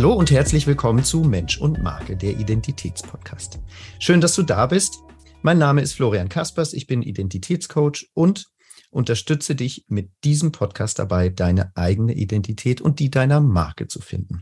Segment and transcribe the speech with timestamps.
[0.00, 3.58] Hallo und herzlich willkommen zu Mensch und Marke, der Identitätspodcast.
[3.98, 4.94] Schön, dass du da bist.
[5.42, 8.46] Mein Name ist Florian Kaspers, ich bin Identitätscoach und
[8.88, 14.40] unterstütze dich mit diesem Podcast dabei, deine eigene Identität und die deiner Marke zu finden.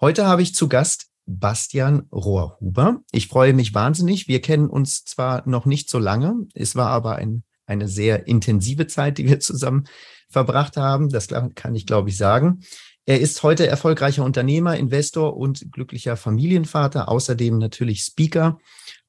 [0.00, 3.02] Heute habe ich zu Gast Bastian Rohrhuber.
[3.12, 4.26] Ich freue mich wahnsinnig.
[4.26, 8.86] Wir kennen uns zwar noch nicht so lange, es war aber ein, eine sehr intensive
[8.86, 9.84] Zeit, die wir zusammen
[10.30, 11.10] verbracht haben.
[11.10, 12.60] Das kann ich, glaube ich, sagen.
[13.06, 18.58] Er ist heute erfolgreicher Unternehmer, Investor und glücklicher Familienvater, außerdem natürlich Speaker.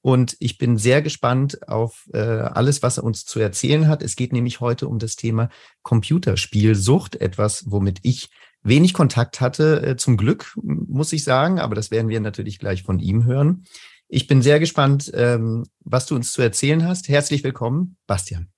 [0.01, 4.03] Und ich bin sehr gespannt auf äh, alles, was er uns zu erzählen hat.
[4.03, 5.49] Es geht nämlich heute um das Thema
[5.81, 8.29] Computerspielsucht, etwas, womit ich
[8.61, 12.83] wenig Kontakt hatte, äh, zum Glück, muss ich sagen, aber das werden wir natürlich gleich
[12.83, 13.63] von ihm hören.
[14.07, 17.07] Ich bin sehr gespannt, ähm, was du uns zu erzählen hast.
[17.07, 18.49] Herzlich willkommen, Bastian.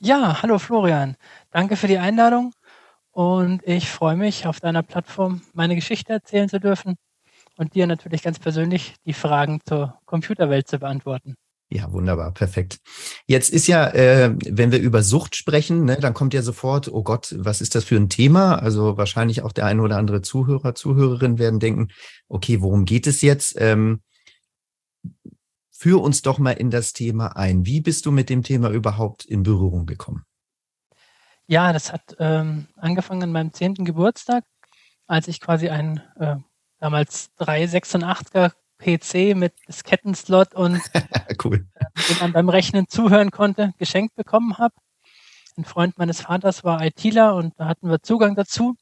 [0.00, 1.16] Ja, hallo Florian.
[1.50, 2.52] Danke für die Einladung.
[3.18, 6.94] Und ich freue mich, auf deiner Plattform meine Geschichte erzählen zu dürfen
[7.56, 11.34] und dir natürlich ganz persönlich die Fragen zur Computerwelt zu beantworten.
[11.68, 12.78] Ja, wunderbar, perfekt.
[13.26, 17.02] Jetzt ist ja, äh, wenn wir über Sucht sprechen, ne, dann kommt ja sofort, oh
[17.02, 18.54] Gott, was ist das für ein Thema?
[18.54, 21.88] Also wahrscheinlich auch der eine oder andere Zuhörer, Zuhörerin werden denken,
[22.28, 23.56] okay, worum geht es jetzt?
[23.58, 24.00] Ähm,
[25.72, 27.66] führ uns doch mal in das Thema ein.
[27.66, 30.22] Wie bist du mit dem Thema überhaupt in Berührung gekommen?
[31.50, 34.44] Ja, das hat ähm, angefangen an meinem zehnten Geburtstag,
[35.06, 36.36] als ich quasi einen äh,
[36.78, 40.78] damals 386er PC mit Diskettenslot und
[41.44, 41.66] cool.
[41.74, 44.74] äh, dem man beim Rechnen zuhören konnte, geschenkt bekommen habe.
[45.56, 48.76] Ein Freund meines Vaters war ITler und da hatten wir Zugang dazu.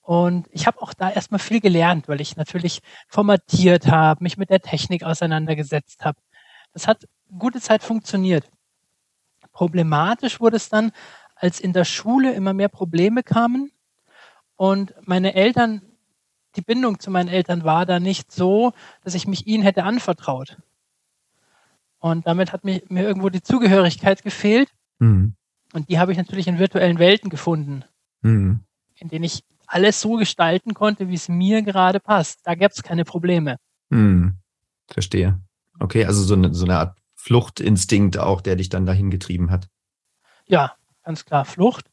[0.00, 4.50] Und ich habe auch da erstmal viel gelernt, weil ich natürlich formatiert habe, mich mit
[4.50, 6.18] der Technik auseinandergesetzt habe.
[6.72, 8.48] Das hat gute Zeit funktioniert.
[9.52, 10.92] Problematisch wurde es dann,
[11.38, 13.70] als in der Schule immer mehr Probleme kamen
[14.56, 15.82] und meine Eltern,
[16.56, 18.72] die Bindung zu meinen Eltern war da nicht so,
[19.04, 20.58] dass ich mich ihnen hätte anvertraut.
[22.00, 24.68] Und damit hat mir, mir irgendwo die Zugehörigkeit gefehlt.
[24.98, 25.34] Mhm.
[25.72, 27.84] Und die habe ich natürlich in virtuellen Welten gefunden,
[28.22, 28.64] mhm.
[28.96, 32.40] in denen ich alles so gestalten konnte, wie es mir gerade passt.
[32.44, 33.58] Da gab es keine Probleme.
[33.90, 34.38] Mhm.
[34.88, 35.40] Verstehe.
[35.78, 39.68] Okay, also so eine, so eine Art Fluchtinstinkt auch, der dich dann dahin getrieben hat.
[40.46, 40.74] Ja,
[41.08, 41.86] ganz klar Flucht.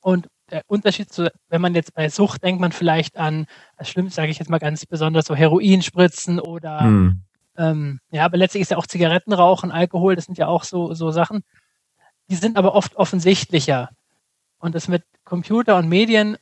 [0.00, 3.46] Und der Unterschied zu, wenn man jetzt bei Sucht denkt man vielleicht an,
[3.78, 7.22] das Schlimmste sage ich jetzt mal ganz besonders, so Heroinspritzen oder hm.
[7.56, 11.10] ähm, ja, aber letztlich ist ja auch Zigarettenrauchen, Alkohol, das sind ja auch so, so
[11.10, 11.44] Sachen.
[12.28, 13.88] Die sind aber oft offensichtlicher.
[14.58, 16.36] Und das mit Computer und Medien,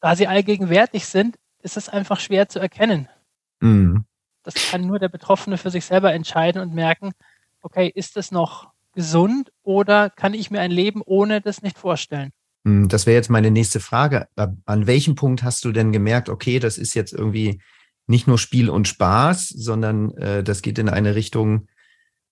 [0.00, 3.08] da sie allgegenwärtig sind, ist es einfach schwer zu erkennen.
[3.58, 4.04] Mhm.
[4.44, 7.10] Das kann nur der Betroffene für sich selber entscheiden und merken,
[7.62, 12.30] okay, ist das noch gesund oder kann ich mir ein Leben ohne das nicht vorstellen?
[12.64, 14.28] Hm, das wäre jetzt meine nächste Frage.
[14.36, 17.60] An welchem Punkt hast du denn gemerkt, okay, das ist jetzt irgendwie
[18.06, 21.68] nicht nur Spiel und Spaß, sondern äh, das geht in eine Richtung,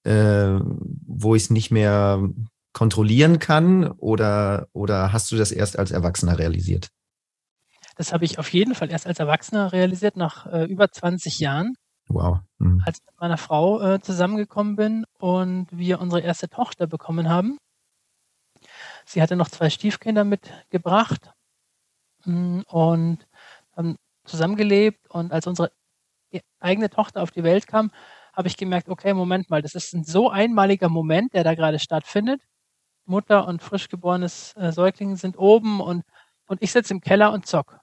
[0.04, 0.58] äh,
[1.06, 2.28] wo ich es nicht mehr
[2.72, 3.90] kontrollieren kann?
[3.92, 6.88] Oder, oder hast du das erst als Erwachsener realisiert?
[7.96, 11.74] Das habe ich auf jeden Fall erst als Erwachsener realisiert, nach äh, über 20 Jahren.
[12.08, 12.38] Wow.
[12.58, 12.82] Mhm.
[12.86, 17.58] Als ich mit meiner Frau äh, zusammengekommen bin und wir unsere erste Tochter bekommen haben.
[19.04, 21.32] Sie hatte noch zwei Stiefkinder mitgebracht
[22.24, 23.26] mm, und
[23.76, 25.08] haben zusammengelebt.
[25.10, 25.72] Und als unsere
[26.30, 27.90] e, eigene Tochter auf die Welt kam,
[28.32, 31.78] habe ich gemerkt, okay, Moment mal, das ist ein so einmaliger Moment, der da gerade
[31.78, 32.42] stattfindet.
[33.04, 36.04] Mutter und frisch geborenes äh, Säugling sind oben und,
[36.46, 37.78] und ich sitze im Keller und zock.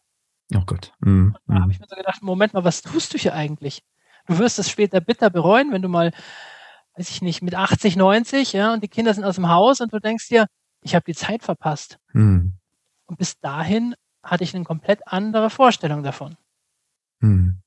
[0.54, 0.94] Oh Gott.
[1.00, 3.82] Mm, da habe ich mir so gedacht, Moment mal, was tust du hier eigentlich?
[4.26, 6.12] Du wirst es später bitter bereuen, wenn du mal,
[6.96, 9.92] weiß ich nicht, mit 80, 90, ja, und die Kinder sind aus dem Haus und
[9.92, 10.48] du denkst dir,
[10.82, 12.00] ich habe die Zeit verpasst.
[12.12, 12.54] Hm.
[13.06, 16.38] Und bis dahin hatte ich eine komplett andere Vorstellung davon.
[17.20, 17.62] Hm.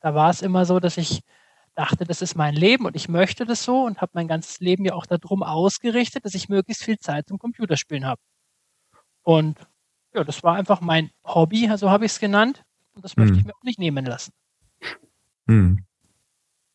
[0.00, 1.22] Da war es immer so, dass ich
[1.74, 4.84] dachte, das ist mein Leben und ich möchte das so und habe mein ganzes Leben
[4.84, 8.20] ja auch darum ausgerichtet, dass ich möglichst viel Zeit zum Computerspielen habe.
[9.22, 9.58] Und
[10.12, 12.62] ja, das war einfach mein Hobby, so habe ich es genannt.
[12.92, 13.40] Und das möchte hm.
[13.40, 14.32] ich mir auch nicht nehmen lassen.
[15.46, 15.84] Mhm.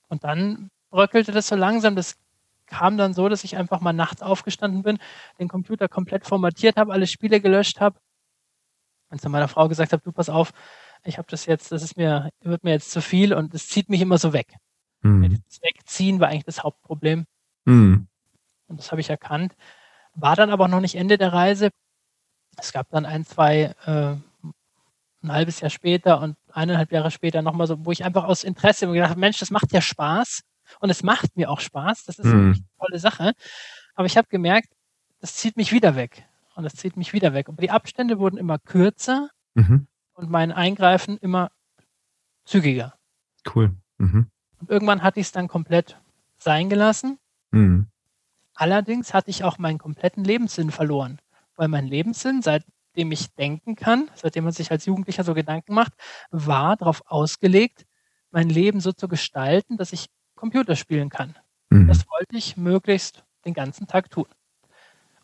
[0.07, 1.95] Und dann bröckelte das so langsam.
[1.95, 2.17] Das
[2.65, 4.99] kam dann so, dass ich einfach mal nachts aufgestanden bin,
[5.39, 7.99] den Computer komplett formatiert habe, alle Spiele gelöscht habe
[9.09, 10.51] und zu meiner Frau gesagt habe, du pass auf,
[11.03, 13.89] ich habe das jetzt, das ist mir, wird mir jetzt zu viel und es zieht
[13.89, 14.55] mich immer so weg.
[15.01, 15.41] Mhm.
[15.47, 17.25] Das Wegziehen war eigentlich das Hauptproblem.
[17.65, 18.07] Mhm.
[18.67, 19.55] Und das habe ich erkannt.
[20.13, 21.69] War dann aber noch nicht Ende der Reise.
[22.57, 24.15] Es gab dann ein, zwei äh,
[25.21, 28.87] ein halbes Jahr später und eineinhalb Jahre später nochmal so, wo ich einfach aus Interesse
[28.87, 30.41] gedacht habe, Mensch, das macht ja Spaß
[30.79, 32.53] und es macht mir auch Spaß, das ist mhm.
[32.53, 33.33] eine tolle Sache.
[33.95, 34.69] Aber ich habe gemerkt,
[35.19, 36.25] das zieht mich wieder weg
[36.55, 37.49] und das zieht mich wieder weg.
[37.49, 39.87] Aber die Abstände wurden immer kürzer mhm.
[40.13, 41.51] und mein Eingreifen immer
[42.45, 42.95] zügiger.
[43.53, 43.75] Cool.
[43.97, 44.27] Mhm.
[44.59, 45.99] Und irgendwann hatte ich es dann komplett
[46.37, 47.19] sein gelassen.
[47.51, 47.87] Mhm.
[48.53, 51.19] Allerdings hatte ich auch meinen kompletten Lebenssinn verloren,
[51.55, 52.41] weil mein Lebenssinn,
[52.99, 55.93] seitdem ich denken kann, seitdem man sich als Jugendlicher so Gedanken macht,
[56.31, 57.85] war darauf ausgelegt,
[58.29, 61.33] mein Leben so zu gestalten, dass ich Computer spielen kann.
[61.69, 61.87] Mhm.
[61.87, 64.27] Das wollte ich möglichst den ganzen Tag tun.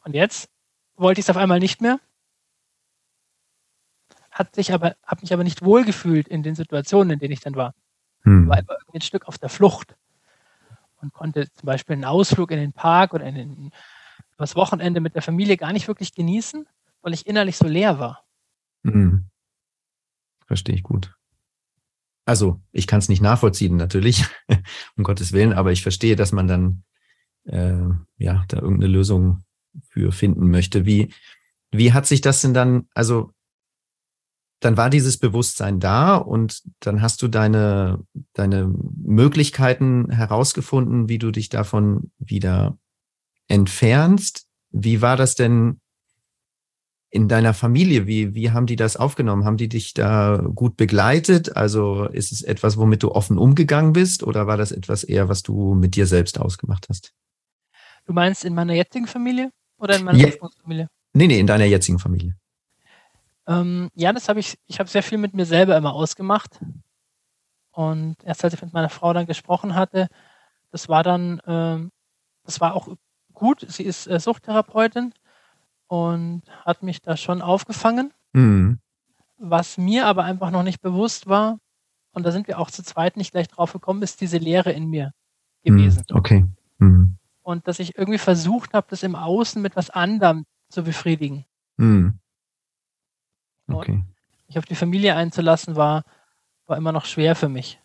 [0.05, 0.49] Und jetzt
[0.95, 1.99] wollte ich es auf einmal nicht mehr,
[4.31, 7.55] hat sich aber, habe mich aber nicht wohlgefühlt in den Situationen, in denen ich dann
[7.55, 7.73] war.
[8.23, 8.47] Mhm.
[8.47, 9.97] War immer ein Stück auf der Flucht
[11.01, 13.71] und konnte zum Beispiel einen Ausflug in den Park oder in den,
[14.37, 16.65] das Wochenende mit der Familie gar nicht wirklich genießen,
[17.05, 18.25] weil ich innerlich so leer war.
[18.81, 19.29] Mhm.
[20.47, 21.15] Verstehe ich gut.
[22.25, 24.25] Also, ich kann es nicht nachvollziehen, natürlich,
[24.97, 26.83] um Gottes Willen, aber ich verstehe, dass man dann
[27.43, 27.83] äh,
[28.17, 29.43] ja da irgendeine Lösung
[29.87, 30.87] für finden möchte.
[30.87, 31.13] Wie,
[31.71, 33.31] wie hat sich das denn dann, also
[34.59, 38.03] dann war dieses Bewusstsein da und dann hast du deine,
[38.33, 42.79] deine Möglichkeiten herausgefunden, wie du dich davon wieder
[43.47, 44.47] entfernst.
[44.71, 45.81] Wie war das denn
[47.15, 48.07] in deiner Familie?
[48.07, 49.45] Wie, wie haben die das aufgenommen?
[49.45, 51.55] Haben die dich da gut begleitet?
[51.55, 55.41] Also ist es etwas, womit du offen umgegangen bist oder war das etwas eher, was
[55.41, 57.13] du mit dir selbst ausgemacht hast?
[58.05, 60.31] Du meinst in meiner jetzigen Familie oder in meiner ja.
[60.61, 60.89] Familie?
[61.13, 62.35] Nee, nee, in deiner jetzigen Familie.
[63.47, 66.59] Ähm, ja, das habe ich, ich habe sehr viel mit mir selber immer ausgemacht.
[67.71, 70.09] Und erst als ich mit meiner Frau dann gesprochen hatte,
[70.71, 71.91] das war dann, ähm,
[72.43, 72.89] das war auch
[73.33, 73.65] gut.
[73.69, 75.13] Sie ist äh, Suchttherapeutin
[75.87, 78.13] und hat mich da schon aufgefangen.
[78.33, 78.79] Mhm.
[79.37, 81.59] Was mir aber einfach noch nicht bewusst war,
[82.13, 84.87] und da sind wir auch zu zweit nicht gleich drauf gekommen, ist diese Leere in
[84.87, 85.13] mir
[85.63, 86.05] gewesen.
[86.09, 86.45] Mhm, okay.
[86.77, 87.17] Mhm.
[87.41, 91.45] Und dass ich irgendwie versucht habe, das im Außen mit was anderem zu befriedigen.
[91.77, 92.19] Mhm.
[93.67, 94.03] Okay.
[94.47, 96.03] mich auf die Familie einzulassen, war,
[96.67, 97.81] war immer noch schwer für mich.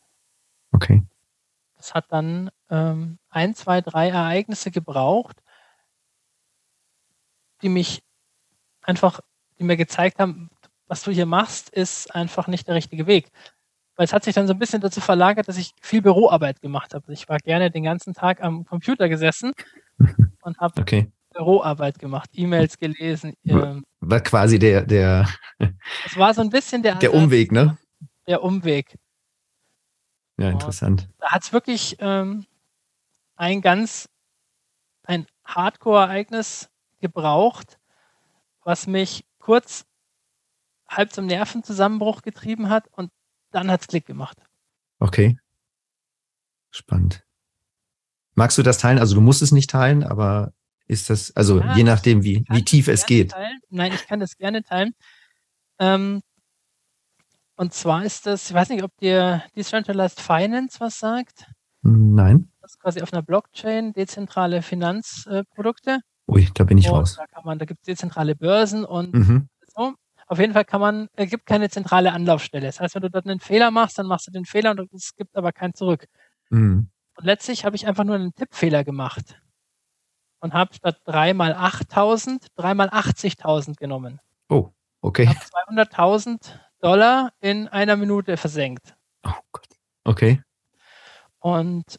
[0.72, 1.02] Okay.
[1.76, 5.42] Das hat dann ähm, ein, zwei, drei Ereignisse gebraucht,
[7.62, 8.02] die mich
[8.82, 9.20] einfach,
[9.58, 10.50] die mir gezeigt haben,
[10.86, 13.30] was du hier machst, ist einfach nicht der richtige Weg.
[13.96, 16.94] Weil es hat sich dann so ein bisschen dazu verlagert, dass ich viel Büroarbeit gemacht
[16.94, 17.12] habe.
[17.12, 19.52] Ich war gerne den ganzen Tag am Computer gesessen
[20.42, 21.12] und habe okay.
[21.32, 23.34] Büroarbeit gemacht, E-Mails gelesen.
[23.44, 25.28] Ähm, war quasi der, der.
[26.06, 26.96] Es war so ein bisschen der.
[26.96, 27.78] Der Umweg, ne?
[28.26, 28.98] Der Umweg.
[30.38, 31.02] Ja, interessant.
[31.02, 32.46] Und da hat es wirklich ähm,
[33.36, 34.08] ein ganz,
[35.04, 37.78] ein Hardcore-Ereignis gebraucht,
[38.64, 39.84] was mich kurz
[40.88, 43.10] halb zum Nervenzusammenbruch getrieben hat und
[43.50, 44.38] dann hat es Klick gemacht.
[44.98, 45.38] Okay.
[46.70, 47.24] Spannend.
[48.34, 48.98] Magst du das teilen?
[48.98, 50.52] Also du musst es nicht teilen, aber
[50.86, 53.32] ist das, also ja, je nachdem, wie, wie tief es geht.
[53.32, 53.60] Teilen.
[53.70, 54.92] Nein, ich kann das gerne teilen.
[55.78, 56.22] Ähm,
[57.56, 61.46] und zwar ist das, ich weiß nicht, ob dir Decentralized Finance was sagt.
[61.82, 62.50] Nein.
[62.60, 66.00] Das ist quasi auf einer Blockchain, dezentrale Finanzprodukte.
[66.30, 67.16] Ui, da bin ich und raus.
[67.16, 69.48] Da, kann man, da gibt es dezentrale Börsen und mhm.
[69.66, 69.94] so.
[70.26, 72.66] Auf jeden Fall kann man, es gibt keine zentrale Anlaufstelle.
[72.66, 75.16] Das heißt, wenn du dort einen Fehler machst, dann machst du den Fehler und es
[75.16, 76.06] gibt aber kein Zurück.
[76.50, 76.88] Mhm.
[77.16, 79.40] Und letztlich habe ich einfach nur einen Tippfehler gemacht
[80.40, 84.20] und habe statt 3 mal 8000 3 mal 80.000 genommen.
[84.48, 84.70] Oh,
[85.00, 85.26] okay.
[85.26, 86.38] Habe 200.000
[86.80, 88.94] Dollar in einer Minute versenkt.
[89.24, 89.68] Oh Gott.
[90.04, 90.42] Okay.
[91.40, 91.98] Und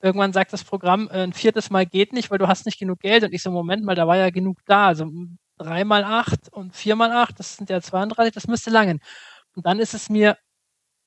[0.00, 3.00] irgendwann sagt das Programm, äh, ein viertes Mal geht nicht, weil du hast nicht genug
[3.00, 3.24] Geld.
[3.24, 4.88] Und ich so, Moment mal, da war ja genug da.
[4.88, 5.10] Also
[5.58, 9.00] 3 mal 8 und 4 mal 8, das sind ja 32, das müsste langen.
[9.54, 10.38] Und dann ist es mir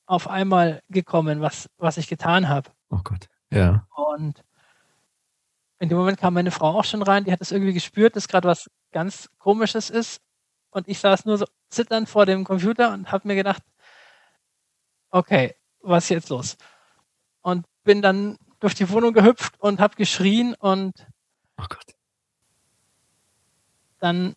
[0.05, 2.69] auf einmal gekommen, was, was ich getan habe.
[2.89, 3.88] Oh Gott, ja.
[3.95, 4.43] Und
[5.79, 8.27] in dem Moment kam meine Frau auch schon rein, die hat es irgendwie gespürt, dass
[8.27, 10.21] gerade was ganz Komisches ist.
[10.69, 13.63] Und ich saß nur so zitternd vor dem Computer und habe mir gedacht,
[15.12, 16.57] okay, was ist jetzt los?
[17.41, 20.93] Und bin dann durch die Wohnung gehüpft und habe geschrien und
[21.57, 21.95] oh Gott.
[23.99, 24.35] dann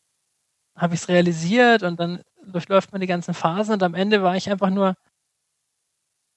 [0.74, 4.36] habe ich es realisiert und dann durchläuft man die ganzen Phasen und am Ende war
[4.36, 4.96] ich einfach nur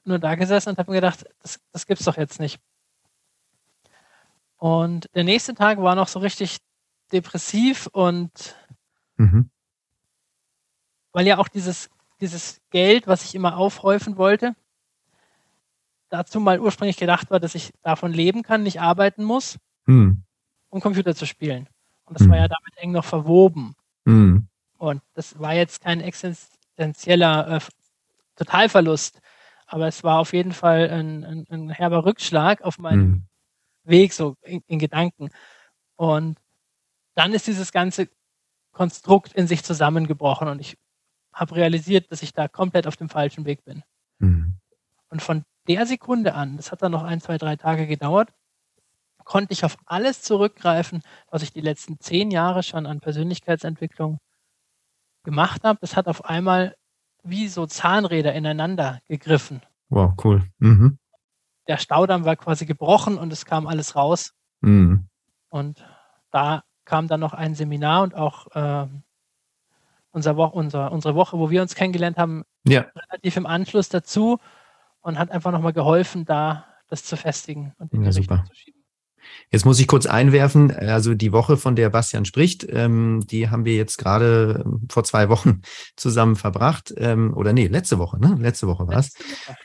[0.03, 2.60] nur da gesessen und habe mir gedacht, das, das gibt's doch jetzt nicht.
[4.58, 6.58] Und der nächste Tag war noch so richtig
[7.12, 8.56] depressiv und
[9.17, 9.50] mhm.
[11.12, 11.89] weil ja auch dieses,
[12.22, 14.56] dieses Geld, was ich immer aufhäufen wollte,
[16.10, 20.24] dazu mal ursprünglich gedacht war, dass ich davon leben kann, nicht arbeiten muss, mhm.
[20.70, 21.68] um Computer zu spielen.
[22.06, 22.32] Und das mhm.
[22.32, 23.76] war ja damit eng noch verwoben.
[24.06, 24.48] Mhm.
[24.78, 27.60] Und das war jetzt kein existenzieller äh,
[28.36, 29.20] Totalverlust,
[29.66, 33.28] aber es war auf jeden Fall ein, ein, ein herber Rückschlag auf meinem mhm.
[33.84, 35.30] Weg, so in, in Gedanken.
[35.96, 36.38] Und
[37.16, 38.10] dann ist dieses ganze
[38.72, 40.78] Konstrukt in sich zusammengebrochen und ich
[41.34, 43.84] habe realisiert, dass ich da komplett auf dem falschen Weg bin.
[44.20, 44.60] Mhm.
[45.10, 48.34] Und von der Sekunde an, das hat dann noch ein, zwei, drei Tage gedauert,
[49.24, 54.20] konnte ich auf alles zurückgreifen, was ich die letzten zehn Jahre schon an Persönlichkeitsentwicklung
[55.24, 55.80] gemacht habe.
[55.82, 56.76] Das hat auf einmal
[57.24, 59.62] wie so Zahnräder ineinander gegriffen.
[59.90, 60.44] Wow, cool.
[60.60, 60.98] Mhm.
[61.68, 64.34] Der Staudamm war quasi gebrochen und es kam alles raus.
[64.62, 65.08] Mhm.
[65.50, 65.86] Und
[66.32, 68.88] da kam dann noch ein Seminar und auch äh,
[70.12, 72.86] unser Wo unser, unsere Woche, wo wir uns kennengelernt haben, ja.
[73.12, 74.40] relativ im Anschluss dazu
[75.08, 78.56] und hat einfach nochmal geholfen, da das zu festigen und in ja, die Richtung zu
[78.56, 78.78] schieben.
[79.52, 83.66] Jetzt muss ich kurz einwerfen, also die Woche, von der Bastian spricht, ähm, die haben
[83.66, 85.62] wir jetzt gerade ähm, vor zwei Wochen
[85.96, 86.94] zusammen verbracht.
[86.98, 88.38] Ähm, oder nee, letzte Woche, ne?
[88.40, 89.14] Letzte Woche war es.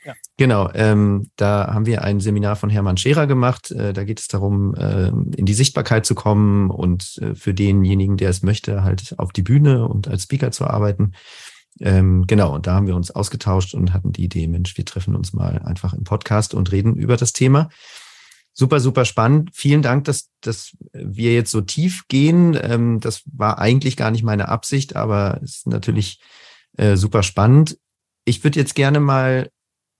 [0.04, 0.14] Ja.
[0.36, 3.70] Genau, ähm, da haben wir ein Seminar von Hermann Scherer gemacht.
[3.70, 8.16] Äh, da geht es darum, äh, in die Sichtbarkeit zu kommen und äh, für denjenigen,
[8.16, 11.12] der es möchte, halt auf die Bühne und als Speaker zu arbeiten.
[11.80, 15.14] Ähm, genau, und da haben wir uns ausgetauscht und hatten die Idee, Mensch, wir treffen
[15.14, 17.70] uns mal einfach im Podcast und reden über das Thema.
[18.54, 19.50] Super, super spannend.
[19.54, 22.58] Vielen Dank, dass, dass wir jetzt so tief gehen.
[22.60, 26.20] Ähm, das war eigentlich gar nicht meine Absicht, aber es ist natürlich
[26.76, 27.78] äh, super spannend.
[28.24, 29.48] Ich würde jetzt gerne mal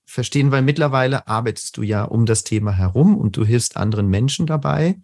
[0.05, 4.47] verstehen, weil mittlerweile arbeitest du ja um das Thema herum und du hilfst anderen Menschen
[4.47, 5.01] dabei.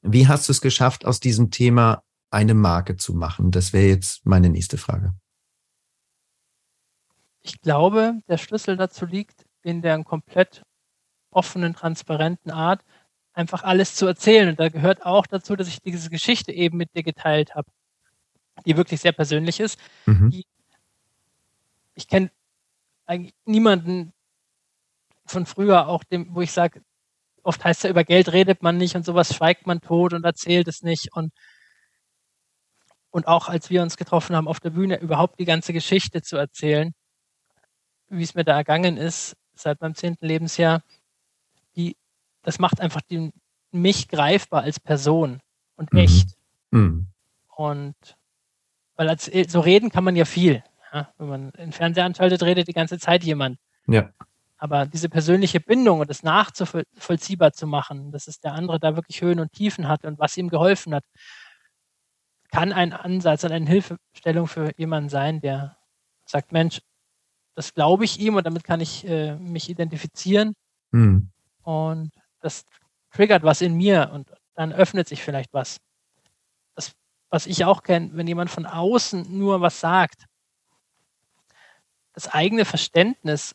[0.00, 3.50] Wie hast du es geschafft, aus diesem Thema eine Marke zu machen?
[3.50, 5.14] Das wäre jetzt meine nächste Frage.
[7.42, 10.62] Ich glaube, der Schlüssel dazu liegt in der komplett
[11.30, 12.82] offenen, transparenten Art,
[13.32, 14.48] einfach alles zu erzählen.
[14.48, 17.70] Und da gehört auch dazu, dass ich diese Geschichte eben mit dir geteilt habe,
[18.66, 19.78] die wirklich sehr persönlich ist.
[20.06, 20.30] Mhm.
[20.30, 20.46] Die,
[21.94, 22.30] ich kenne
[23.06, 24.12] eigentlich niemanden
[25.26, 26.82] von früher, auch dem, wo ich sage,
[27.42, 30.68] oft heißt ja, über Geld redet man nicht und sowas schweigt man tot und erzählt
[30.68, 31.14] es nicht.
[31.14, 31.32] Und,
[33.10, 36.36] und auch als wir uns getroffen haben auf der Bühne, überhaupt die ganze Geschichte zu
[36.36, 36.92] erzählen,
[38.10, 40.82] wie es mir da ergangen ist, seit meinem zehnten Lebensjahr,
[41.76, 41.96] die,
[42.42, 43.32] das macht einfach die,
[43.70, 45.40] mich greifbar als Person
[45.76, 45.98] und mhm.
[45.98, 46.28] echt.
[46.70, 47.06] Mhm.
[47.56, 47.94] Und
[48.96, 50.62] weil als, so reden kann man ja viel.
[50.92, 51.12] Ja?
[51.18, 53.58] Wenn man den Fernseher anschaltet, redet die ganze Zeit jemand.
[53.86, 54.10] Ja.
[54.58, 59.22] Aber diese persönliche Bindung und das nachzuvollziehbar zu machen, dass es der andere da wirklich
[59.22, 61.04] Höhen und Tiefen hat und was ihm geholfen hat,
[62.50, 65.78] kann ein Ansatz und eine Hilfestellung für jemanden sein, der
[66.26, 66.82] sagt, Mensch,
[67.60, 70.54] das glaube ich ihm und damit kann ich äh, mich identifizieren.
[70.92, 71.28] Mhm.
[71.62, 72.64] Und das
[73.10, 75.76] triggert was in mir und dann öffnet sich vielleicht was.
[76.74, 76.92] Das,
[77.28, 80.24] was ich auch kenne, wenn jemand von außen nur was sagt.
[82.14, 83.54] Das eigene Verständnis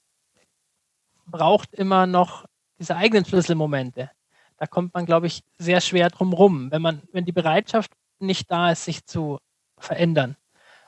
[1.25, 2.45] braucht immer noch
[2.77, 4.11] diese eigenen Schlüsselmomente.
[4.57, 8.51] Da kommt man, glaube ich, sehr schwer drum rum, wenn man, wenn die Bereitschaft nicht
[8.51, 9.39] da ist, sich zu
[9.79, 10.37] verändern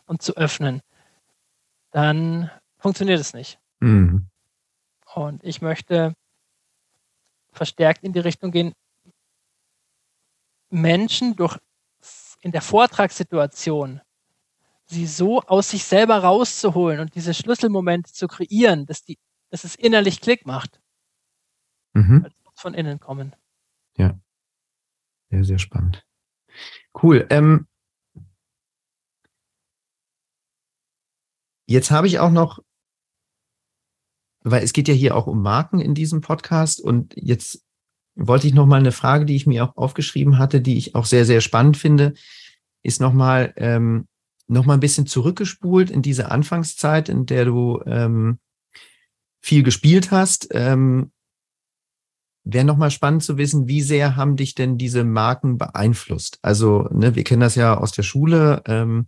[0.06, 0.82] und zu öffnen,
[1.90, 2.52] dann
[2.88, 3.60] funktioniert es nicht.
[3.82, 4.30] Mhm.
[5.14, 6.14] Und ich möchte
[7.52, 8.74] verstärkt in die Richtung gehen,
[10.70, 11.58] Menschen durch
[12.40, 14.00] in der Vortragssituation
[14.86, 19.18] sie so aus sich selber rauszuholen und diese Schlüsselmomente zu kreieren, dass die,
[19.50, 20.80] dass es innerlich Klick macht.
[21.92, 22.24] Mhm.
[22.24, 23.36] Als von innen kommen.
[23.98, 24.18] Ja.
[25.30, 26.06] Sehr, sehr spannend.
[27.04, 27.28] Cool.
[27.32, 27.68] Ähm,
[31.66, 32.62] jetzt habe ich auch noch
[34.52, 37.64] weil es geht ja hier auch um Marken in diesem Podcast und jetzt
[38.16, 41.06] wollte ich noch mal eine Frage, die ich mir auch aufgeschrieben hatte, die ich auch
[41.06, 42.14] sehr sehr spannend finde,
[42.84, 44.08] ist noch mal ähm,
[44.48, 48.40] noch mal ein bisschen zurückgespult in diese Anfangszeit, in der du ähm,
[49.42, 50.48] viel gespielt hast.
[50.52, 51.12] Ähm,
[52.50, 56.40] Wäre noch mal spannend zu wissen, wie sehr haben dich denn diese Marken beeinflusst?
[56.42, 58.62] Also ne, wir kennen das ja aus der Schule.
[58.66, 59.08] Ähm,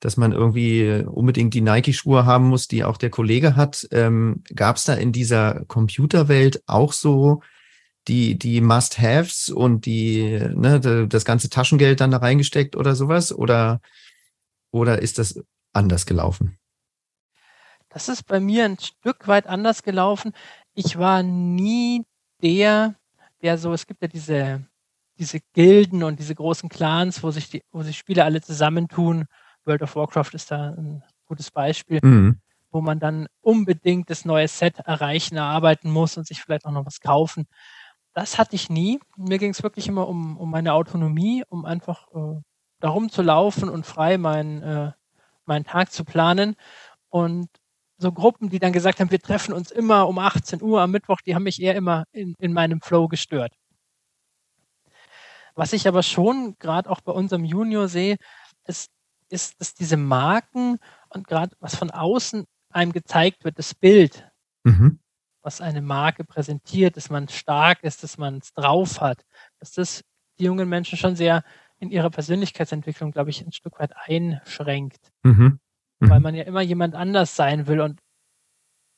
[0.00, 3.86] dass man irgendwie unbedingt die Nike-Schuhe haben muss, die auch der Kollege hat.
[3.92, 7.42] Ähm, Gab es da in dieser Computerwelt auch so
[8.08, 13.32] die, die Must-Haves und die, ne, das ganze Taschengeld dann da reingesteckt oder sowas?
[13.32, 13.80] Oder,
[14.70, 15.38] oder ist das
[15.72, 16.58] anders gelaufen?
[17.90, 20.32] Das ist bei mir ein Stück weit anders gelaufen.
[20.74, 22.04] Ich war nie
[22.42, 22.94] der,
[23.42, 24.64] der so, es gibt ja diese,
[25.18, 29.26] diese Gilden und diese großen Clans, wo sich die, wo sich Spieler alle zusammentun
[29.64, 32.40] World of Warcraft ist da ein gutes Beispiel, mhm.
[32.70, 36.86] wo man dann unbedingt das neue Set erreichen, erarbeiten muss und sich vielleicht auch noch
[36.86, 37.46] was kaufen.
[38.12, 39.00] Das hatte ich nie.
[39.16, 42.40] Mir ging es wirklich immer um, um meine Autonomie, um einfach äh,
[42.80, 44.92] darum zu laufen und frei meinen, äh,
[45.44, 46.56] meinen Tag zu planen.
[47.08, 47.48] Und
[47.98, 51.20] so Gruppen, die dann gesagt haben, wir treffen uns immer um 18 Uhr am Mittwoch,
[51.20, 53.52] die haben mich eher immer in, in meinem Flow gestört.
[55.54, 58.16] Was ich aber schon gerade auch bei unserem Junior sehe,
[58.66, 58.90] ist,
[59.30, 64.30] ist, dass diese Marken Und gerade was von außen einem gezeigt wird, das Bild,
[64.64, 65.00] mhm.
[65.42, 69.24] was eine Marke präsentiert, dass man stark ist, dass man es drauf hat,
[69.58, 70.04] dass das
[70.38, 71.42] die jungen Menschen schon sehr
[71.78, 75.10] in ihrer Persönlichkeitsentwicklung, glaube ich, ein Stück weit einschränkt.
[75.22, 75.58] Mhm.
[75.98, 76.10] Mhm.
[76.10, 78.00] Weil man ja immer jemand anders sein will und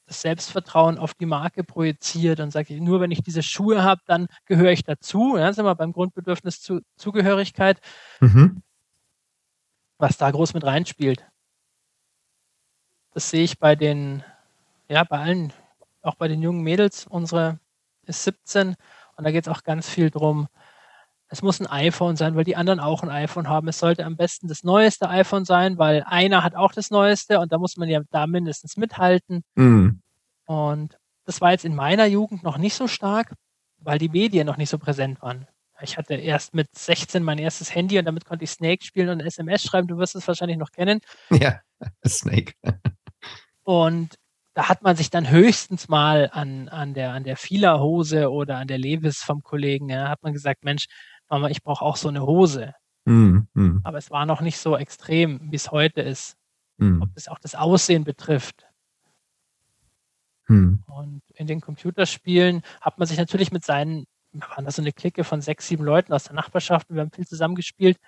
[0.06, 4.26] das Selbstvertrauen auf die Marke projiziert und sagt, nur wenn ich diese Schuhe habe, dann
[4.46, 5.36] gehöre ich dazu.
[5.36, 7.80] Ja, sind wir beim Grundbedürfnis zu, Zugehörigkeit,
[8.20, 8.62] mhm.
[10.02, 11.24] Was da groß mit reinspielt.
[13.14, 14.24] Das sehe ich bei den,
[14.88, 15.52] ja, bei allen,
[16.02, 17.06] auch bei den jungen Mädels.
[17.06, 17.58] Unsere
[18.04, 18.74] ist 17
[19.16, 20.48] und da geht es auch ganz viel drum,
[21.28, 23.66] es muss ein iPhone sein, weil die anderen auch ein iPhone haben.
[23.66, 27.52] Es sollte am besten das neueste iPhone sein, weil einer hat auch das neueste und
[27.52, 29.42] da muss man ja da mindestens mithalten.
[29.54, 30.02] Mhm.
[30.44, 33.32] Und das war jetzt in meiner Jugend noch nicht so stark,
[33.78, 35.46] weil die Medien noch nicht so präsent waren.
[35.82, 39.20] Ich hatte erst mit 16 mein erstes Handy und damit konnte ich Snake spielen und
[39.20, 39.88] SMS schreiben.
[39.88, 41.00] Du wirst es wahrscheinlich noch kennen.
[41.30, 41.60] Ja,
[42.06, 42.54] Snake.
[43.64, 44.18] und
[44.54, 48.68] da hat man sich dann höchstens mal an, an der, an der Fila-Hose oder an
[48.68, 50.86] der Levis vom Kollegen, ja, hat man gesagt, Mensch,
[51.28, 52.74] Mama, ich brauche auch so eine Hose.
[53.06, 53.80] Mm, mm.
[53.82, 56.36] Aber es war noch nicht so extrem, wie es heute ist.
[56.76, 57.00] Mm.
[57.00, 58.66] Ob das auch das Aussehen betrifft.
[60.46, 60.82] Hm.
[60.86, 64.92] Und in den Computerspielen hat man sich natürlich mit seinen, wir waren da so eine
[64.92, 67.98] Clique von sechs, sieben Leuten aus der Nachbarschaft und wir haben viel zusammengespielt.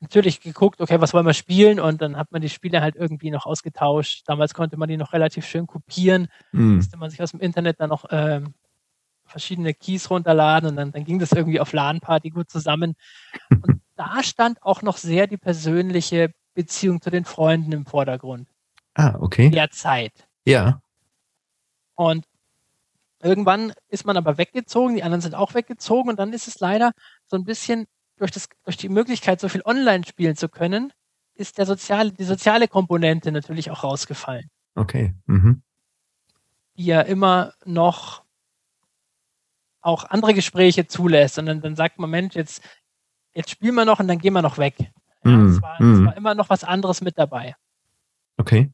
[0.00, 1.80] Natürlich geguckt, okay, was wollen wir spielen?
[1.80, 4.22] Und dann hat man die Spiele halt irgendwie noch ausgetauscht.
[4.26, 6.28] Damals konnte man die noch relativ schön kopieren.
[6.52, 6.76] Mm.
[6.76, 8.54] Musste man sich aus dem Internet dann noch ähm,
[9.28, 12.94] verschiedene Keys runterladen und dann, dann ging das irgendwie auf LAN-Party gut zusammen.
[13.50, 18.48] Und da stand auch noch sehr die persönliche Beziehung zu den Freunden im Vordergrund.
[18.94, 19.50] Ah, okay.
[19.50, 20.28] Der Zeit.
[20.44, 20.80] Ja.
[21.94, 22.24] Und
[23.22, 26.92] irgendwann ist man aber weggezogen, die anderen sind auch weggezogen und dann ist es leider
[27.26, 30.92] so ein bisschen durch, das, durch die Möglichkeit, so viel online spielen zu können,
[31.34, 34.50] ist der soziale, die soziale Komponente natürlich auch rausgefallen.
[34.74, 35.14] Okay.
[35.26, 35.62] Mhm.
[36.76, 38.22] Die ja immer noch
[39.80, 42.62] auch andere Gespräche zulässt und dann, dann sagt man, Mensch, jetzt,
[43.32, 44.74] jetzt spielen wir noch und dann gehen wir noch weg.
[45.24, 47.54] Ja, mm, es, war, es war immer noch was anderes mit dabei.
[48.36, 48.70] Okay.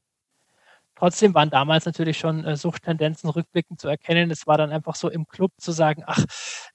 [0.97, 4.31] Trotzdem waren damals natürlich schon äh, Suchttendenzen rückblickend zu erkennen.
[4.31, 6.25] Es war dann einfach so im Club zu sagen, ach,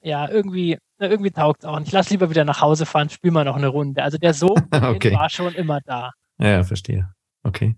[0.01, 1.77] ja, irgendwie, irgendwie taugt es auch.
[1.77, 4.03] Und ich lasse lieber wieder nach Hause fahren, spiel mal noch eine Runde.
[4.03, 5.13] Also der Sog okay.
[5.13, 6.11] war schon immer da.
[6.37, 7.13] Ja, verstehe.
[7.43, 7.75] Okay.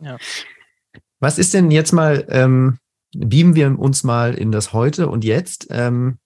[0.00, 0.18] Ja.
[1.20, 2.78] Was ist denn jetzt mal, ähm,
[3.16, 5.68] beamen wir uns mal in das Heute und Jetzt.
[5.70, 6.18] Ähm,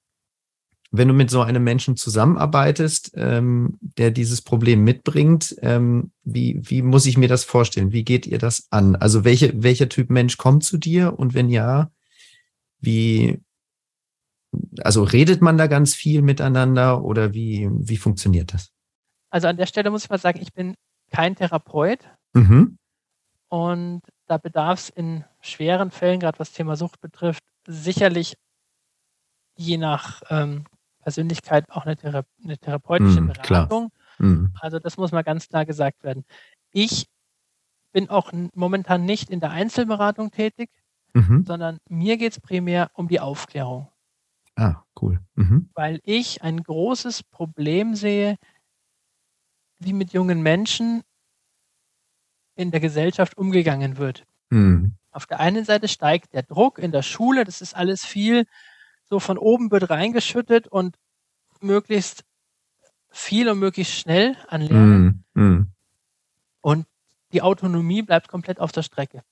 [0.90, 6.82] wenn du mit so einem Menschen zusammenarbeitest, ähm, der dieses Problem mitbringt, ähm, wie, wie
[6.82, 7.92] muss ich mir das vorstellen?
[7.92, 8.96] Wie geht ihr das an?
[8.96, 11.90] Also welche, welcher Typ Mensch kommt zu dir und wenn ja,
[12.80, 13.42] wie,
[14.80, 18.70] also redet man da ganz viel miteinander oder wie, wie funktioniert das?
[19.30, 20.74] Also an der Stelle muss ich mal sagen, ich bin
[21.10, 22.08] kein Therapeut.
[22.32, 22.78] Mhm.
[23.48, 28.36] Und da bedarf es in schweren Fällen, gerade was Thema Sucht betrifft, sicherlich
[29.56, 30.64] je nach ähm,
[31.08, 33.90] Persönlichkeit auch eine, Thera eine therapeutische mm, Beratung.
[34.18, 34.48] Mm.
[34.60, 36.26] Also das muss mal ganz klar gesagt werden.
[36.70, 37.08] Ich
[37.92, 40.68] bin auch momentan nicht in der Einzelberatung tätig,
[41.14, 41.46] mhm.
[41.46, 43.88] sondern mir geht es primär um die Aufklärung.
[44.54, 45.20] Ah, cool.
[45.34, 45.70] Mhm.
[45.72, 48.36] Weil ich ein großes Problem sehe,
[49.78, 51.02] wie mit jungen Menschen
[52.54, 54.26] in der Gesellschaft umgegangen wird.
[54.50, 54.92] Mhm.
[55.10, 58.44] Auf der einen Seite steigt der Druck in der Schule, das ist alles viel
[59.10, 60.96] so von oben wird reingeschüttet und
[61.60, 62.24] möglichst
[63.10, 65.24] viel und möglichst schnell an Lernen.
[65.34, 65.72] Mm, mm.
[66.60, 66.86] Und
[67.32, 69.22] die Autonomie bleibt komplett auf der Strecke.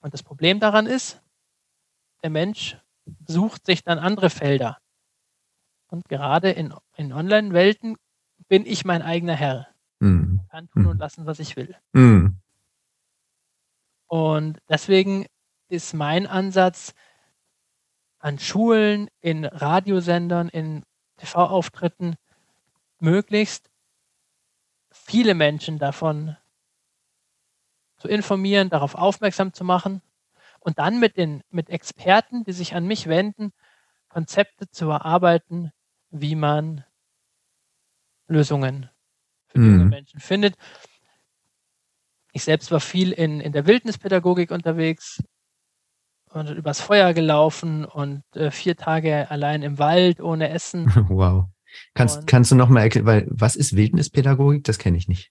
[0.00, 1.20] Und das Problem daran ist,
[2.22, 2.76] der Mensch
[3.26, 4.78] sucht sich dann andere Felder.
[5.88, 7.96] Und gerade in, in Online-Welten
[8.48, 9.68] bin ich mein eigener Herr.
[10.00, 10.38] Mm.
[10.50, 11.76] Kann tun und lassen, was ich will.
[11.92, 12.36] Mm.
[14.08, 15.26] Und deswegen
[15.68, 16.94] ist mein Ansatz
[18.26, 20.82] an Schulen, in Radiosendern, in
[21.18, 22.16] TV-Auftritten,
[22.98, 23.70] möglichst
[24.90, 26.36] viele Menschen davon
[27.98, 30.02] zu informieren, darauf aufmerksam zu machen
[30.58, 33.52] und dann mit den mit Experten, die sich an mich wenden,
[34.08, 35.70] Konzepte zu erarbeiten,
[36.10, 36.84] wie man
[38.26, 38.90] Lösungen
[39.46, 39.78] für mhm.
[39.78, 40.56] junge Menschen findet.
[42.32, 45.22] Ich selbst war viel in, in der Wildnispädagogik unterwegs
[46.36, 50.92] und übers Feuer gelaufen und äh, vier Tage allein im Wald ohne Essen.
[51.08, 51.46] Wow.
[51.92, 54.64] Kannst, und kannst du noch mal erklären, weil was ist Wildnispädagogik?
[54.64, 55.30] Das kenne ich nicht.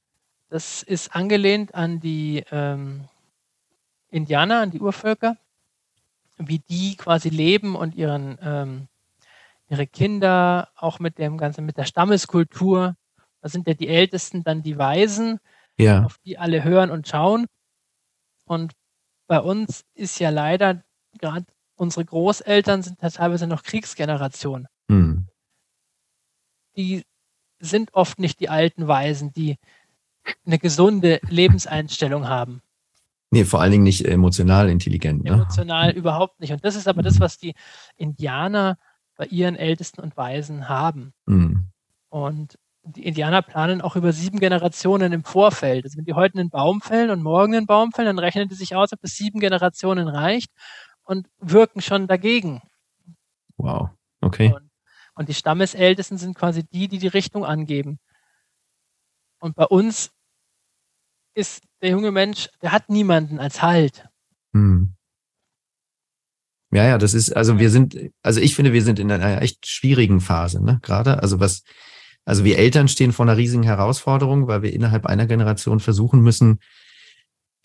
[0.50, 3.06] Das ist angelehnt an die ähm,
[4.12, 5.38] Indianer, an die Urvölker,
[6.38, 8.88] wie die quasi leben und ihren ähm,
[9.70, 12.96] ihre Kinder auch mit dem ganzen mit der Stammeskultur
[13.46, 15.40] da sind ja die Ältesten dann die Weisen,
[15.78, 16.04] ja.
[16.04, 17.46] auf die alle hören und schauen.
[18.46, 18.74] Und
[19.28, 20.82] bei uns ist ja leider
[21.20, 24.68] gerade unsere Großeltern sind ja teilweise noch Kriegsgeneration.
[24.90, 25.28] Hm.
[26.78, 27.04] Die
[27.60, 29.58] sind oft nicht die alten Weisen, die
[30.46, 32.62] eine gesunde Lebenseinstellung haben.
[33.32, 35.24] Nee, vor allen Dingen nicht emotional intelligent.
[35.24, 35.32] Ne?
[35.32, 36.52] Emotional überhaupt nicht.
[36.52, 37.54] Und das ist aber das, was die
[37.98, 38.78] Indianer
[39.18, 41.14] bei ihren Ältesten und Weisen haben.
[41.26, 41.68] Mhm.
[42.10, 45.86] Und die Indianer planen auch über sieben Generationen im Vorfeld.
[45.86, 48.56] Also wenn die heute einen Baum fällen und morgen einen Baum fällen, dann rechnen die
[48.56, 50.52] sich aus, ob das sieben Generationen reicht
[51.06, 52.62] und wirken schon dagegen.
[53.58, 53.90] Wow,
[54.22, 54.54] okay.
[54.54, 54.70] Und,
[55.16, 58.00] und die Stammesältesten sind quasi die, die die Richtung angeben.
[59.40, 60.12] Und bei uns
[61.36, 64.08] ist der junge Mensch, der hat niemanden als Halt.
[64.54, 64.96] Hm.
[66.72, 69.68] Ja, ja, das ist, also wir sind, also ich finde, wir sind in einer echt
[69.68, 70.80] schwierigen Phase, ne?
[70.82, 71.64] Gerade, also was,
[72.26, 76.60] also wir Eltern stehen vor einer riesigen Herausforderung, weil wir innerhalb einer Generation versuchen müssen,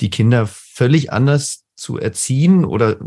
[0.00, 2.98] die Kinder völlig anders zu erziehen oder,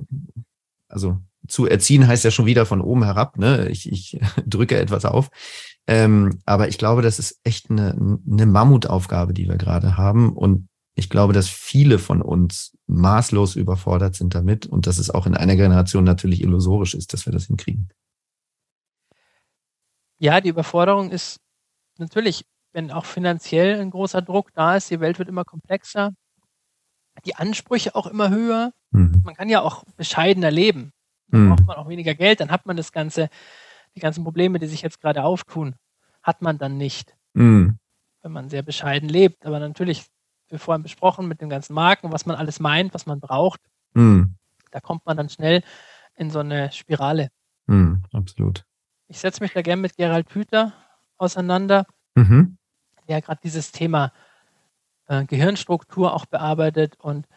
[0.90, 3.70] also zu erziehen heißt ja schon wieder von oben herab, ne?
[3.70, 5.30] Ich, ich drücke etwas auf.
[5.86, 10.34] Ähm, aber ich glaube, das ist echt eine, eine Mammutaufgabe, die wir gerade haben.
[10.34, 15.26] Und ich glaube, dass viele von uns maßlos überfordert sind damit und dass es auch
[15.26, 17.90] in einer Generation natürlich illusorisch ist, dass wir das hinkriegen.
[20.20, 21.42] Ja, die Überforderung ist
[21.98, 26.14] natürlich, wenn auch finanziell ein großer Druck da ist, die Welt wird immer komplexer,
[27.26, 28.74] die Ansprüche auch immer höher.
[28.92, 29.22] Mhm.
[29.24, 30.92] Man kann ja auch bescheidener leben.
[31.28, 31.50] Dann mhm.
[31.50, 33.30] braucht man auch weniger Geld, dann hat man das ganze,
[33.96, 35.76] die ganzen Probleme, die sich jetzt gerade auftun,
[36.22, 37.16] hat man dann nicht.
[37.34, 37.78] Mhm.
[38.22, 39.46] Wenn man sehr bescheiden lebt.
[39.46, 40.06] Aber natürlich
[40.50, 43.60] wie vorhin besprochen, mit den ganzen Marken, was man alles meint, was man braucht.
[43.94, 44.36] Mhm.
[44.72, 45.64] Da kommt man dann schnell
[46.16, 47.30] in so eine Spirale.
[47.66, 48.64] Mhm, absolut.
[49.08, 50.74] Ich setze mich da gerne mit Gerald Hüther
[51.18, 52.58] auseinander, mhm.
[53.08, 54.14] der gerade dieses Thema
[55.08, 57.28] äh, Gehirnstruktur auch bearbeitet und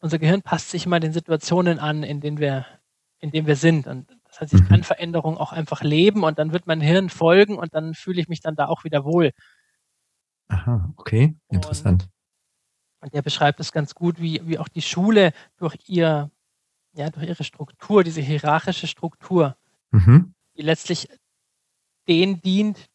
[0.00, 2.66] unser Gehirn passt sich immer den Situationen an, in denen wir,
[3.18, 3.86] in denen wir sind.
[3.86, 4.84] Und das heißt, ich kann mhm.
[4.84, 8.40] Veränderung auch einfach leben und dann wird mein Hirn folgen und dann fühle ich mich
[8.40, 9.32] dann da auch wieder wohl.
[10.48, 12.04] Aha, okay, interessant.
[13.00, 16.30] Und, und der beschreibt es ganz gut, wie, wie auch die Schule durch ihr,
[16.92, 19.56] ja, durch ihre Struktur, diese hierarchische Struktur,
[19.90, 20.34] mhm.
[20.56, 21.08] die letztlich
[22.08, 22.88] denen dient,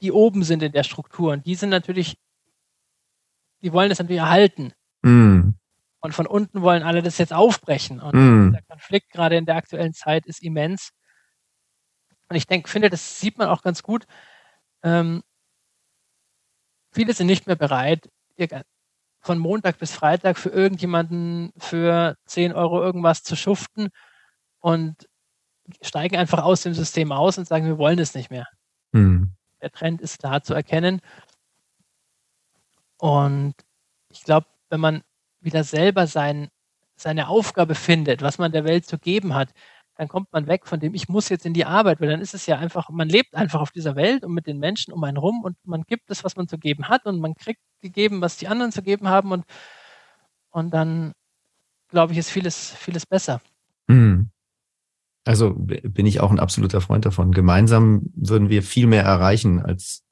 [0.00, 1.32] die oben sind in der Struktur.
[1.32, 2.16] Und die sind natürlich,
[3.62, 4.72] die wollen das natürlich erhalten.
[5.02, 5.56] Mhm.
[6.00, 8.00] Und von unten wollen alle das jetzt aufbrechen.
[8.00, 8.52] Und mhm.
[8.52, 10.90] der Konflikt gerade in der aktuellen Zeit ist immens.
[12.28, 14.06] Und ich denke, finde, das sieht man auch ganz gut.
[14.82, 15.22] Ähm,
[16.92, 18.08] viele sind nicht mehr bereit,
[19.20, 23.88] von Montag bis Freitag für irgendjemanden für 10 Euro irgendwas zu schuften
[24.60, 25.06] und
[25.82, 28.46] steigen einfach aus dem System aus und sagen, wir wollen es nicht mehr.
[28.92, 29.34] Mhm.
[29.60, 31.00] Der Trend ist klar zu erkennen.
[33.00, 33.54] Und
[34.10, 35.02] ich glaube, wenn man
[35.40, 36.48] wieder selber sein,
[36.96, 39.52] seine Aufgabe findet, was man der Welt zu geben hat,
[39.96, 42.34] dann kommt man weg von dem, ich muss jetzt in die Arbeit, weil dann ist
[42.34, 45.16] es ja einfach, man lebt einfach auf dieser Welt und mit den Menschen um einen
[45.16, 48.36] rum und man gibt es, was man zu geben hat und man kriegt gegeben, was
[48.36, 49.44] die anderen zu geben haben und,
[50.50, 51.12] und dann,
[51.88, 53.40] glaube ich, ist vieles, vieles besser.
[53.88, 54.30] Mhm.
[55.24, 57.32] Also bin ich auch ein absoluter Freund davon.
[57.32, 60.04] Gemeinsam würden wir viel mehr erreichen als,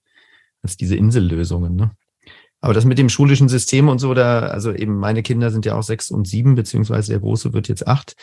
[0.63, 1.77] als diese Insellösungen.
[1.77, 1.91] Ne?
[2.61, 5.77] Aber das mit dem schulischen System und so, da, also eben meine Kinder sind ja
[5.77, 8.17] auch sechs und sieben, beziehungsweise der Große wird jetzt acht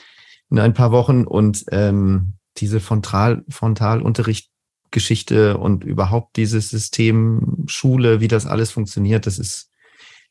[0.50, 8.28] in ein paar Wochen und ähm, diese Frontal, Frontalunterrichtgeschichte und überhaupt dieses System Schule, wie
[8.28, 9.70] das alles funktioniert, das ist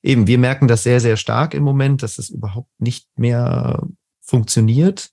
[0.03, 3.87] eben, wir merken das sehr, sehr stark im Moment, dass es überhaupt nicht mehr
[4.21, 5.11] funktioniert.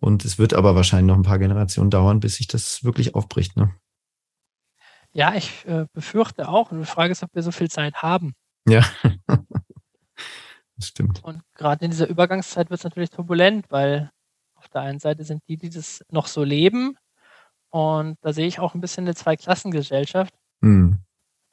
[0.00, 3.56] Und es wird aber wahrscheinlich noch ein paar Generationen dauern, bis sich das wirklich aufbricht.
[3.56, 3.74] Ne?
[5.12, 6.70] Ja, ich äh, befürchte auch.
[6.70, 8.34] Und die Frage ist, ob wir so viel Zeit haben.
[8.66, 8.84] Ja.
[10.76, 11.22] Das stimmt.
[11.22, 14.10] Und gerade in dieser Übergangszeit wird es natürlich turbulent, weil
[14.54, 16.96] auf der einen Seite sind die, die das noch so leben.
[17.68, 21.00] Und da sehe ich auch ein bisschen eine Zweiklassengesellschaft mhm.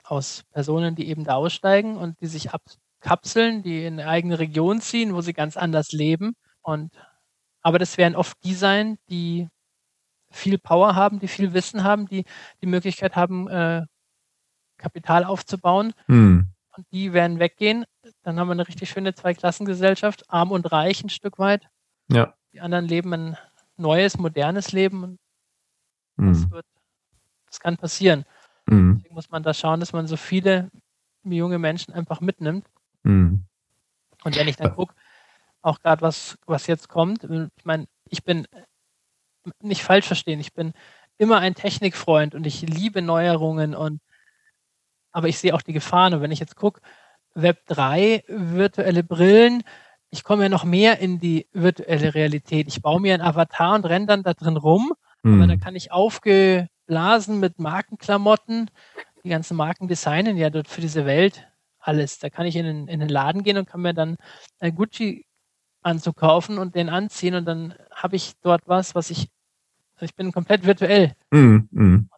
[0.06, 4.80] aus Personen, die eben da aussteigen und die sich abkapseln, die in eine eigene Region
[4.80, 6.34] ziehen, wo sie ganz anders leben.
[6.62, 6.94] Und
[7.62, 9.50] aber das werden oft die sein, die
[10.38, 12.26] viel Power haben, die viel Wissen haben, die
[12.62, 13.86] die Möglichkeit haben, äh,
[14.78, 15.94] Kapital aufzubauen.
[16.08, 17.86] Mhm und die werden weggehen.
[18.24, 21.68] Dann haben wir eine richtig schöne Zweiklassengesellschaft, arm und reich ein Stück weit.
[22.10, 22.34] Ja.
[22.54, 23.38] Die anderen leben ein
[23.76, 25.20] neues, modernes Leben.
[26.16, 26.34] Mhm.
[26.34, 26.66] Das, wird,
[27.48, 28.26] das kann passieren.
[28.68, 28.98] Mhm.
[28.98, 30.70] Deswegen muss man da schauen, dass man so viele
[31.24, 32.68] junge Menschen einfach mitnimmt.
[33.04, 33.44] Mhm.
[34.24, 34.94] Und wenn ich dann gucke,
[35.62, 38.48] auch gerade was, was jetzt kommt, ich meine, ich bin
[39.62, 40.74] nicht falsch verstehen, ich bin
[41.18, 44.02] immer ein Technikfreund und ich liebe Neuerungen und
[45.12, 46.14] aber ich sehe auch die Gefahren.
[46.14, 46.82] Und wenn ich jetzt gucke,
[47.34, 49.64] Web 3, virtuelle Brillen,
[50.10, 52.68] ich komme ja noch mehr in die virtuelle Realität.
[52.68, 55.42] Ich baue mir einen Avatar und renne dann da drin rum, mhm.
[55.42, 58.70] aber da kann ich aufgeblasen mit Markenklamotten,
[59.24, 61.48] die ganzen Marken designen ja dort für diese Welt
[61.80, 62.20] alles.
[62.20, 64.18] Da kann ich in den, in den Laden gehen und kann mir dann
[64.60, 65.26] ein Gucci
[65.82, 69.30] anzukaufen und den anziehen und dann habe ich dort was, was ich,
[70.02, 71.14] ich bin komplett virtuell.
[71.32, 72.10] Mm, mm.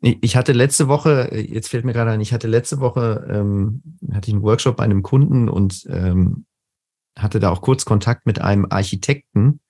[0.00, 4.28] Ich hatte letzte Woche, jetzt fällt mir gerade ein, ich hatte letzte Woche, ähm, hatte
[4.28, 6.44] ich einen Workshop bei einem Kunden und ähm,
[7.18, 9.60] hatte da auch kurz Kontakt mit einem Architekten,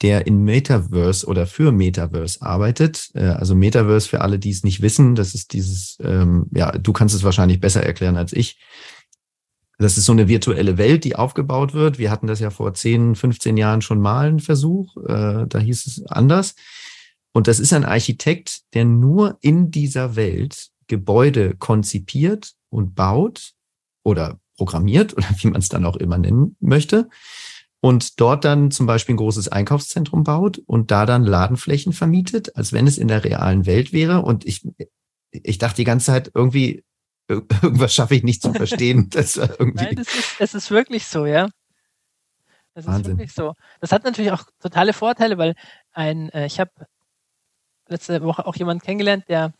[0.00, 3.10] der in Metaverse oder für Metaverse arbeitet.
[3.14, 6.92] Äh, also Metaverse für alle, die es nicht wissen, das ist dieses, ähm, ja, du
[6.92, 8.58] kannst es wahrscheinlich besser erklären als ich.
[9.82, 11.98] Das ist so eine virtuelle Welt, die aufgebaut wird.
[11.98, 14.96] Wir hatten das ja vor 10, 15 Jahren schon mal einen Versuch.
[14.96, 16.54] Äh, da hieß es anders.
[17.32, 23.52] Und das ist ein Architekt, der nur in dieser Welt Gebäude konzipiert und baut
[24.04, 27.08] oder programmiert oder wie man es dann auch immer nennen möchte.
[27.80, 32.72] Und dort dann zum Beispiel ein großes Einkaufszentrum baut und da dann Ladenflächen vermietet, als
[32.72, 34.22] wenn es in der realen Welt wäre.
[34.22, 34.62] Und ich,
[35.32, 36.84] ich dachte die ganze Zeit irgendwie,
[37.28, 39.10] irgendwas schaffe ich nicht zu verstehen.
[39.12, 41.48] Das irgendwie Nein, das ist, das ist wirklich so, ja.
[42.74, 43.02] Das Wahnsinn.
[43.02, 43.54] ist wirklich so.
[43.80, 45.54] Das hat natürlich auch totale Vorteile, weil
[45.92, 46.70] ein, äh, ich habe
[47.88, 49.52] letzte Woche auch jemanden kennengelernt, der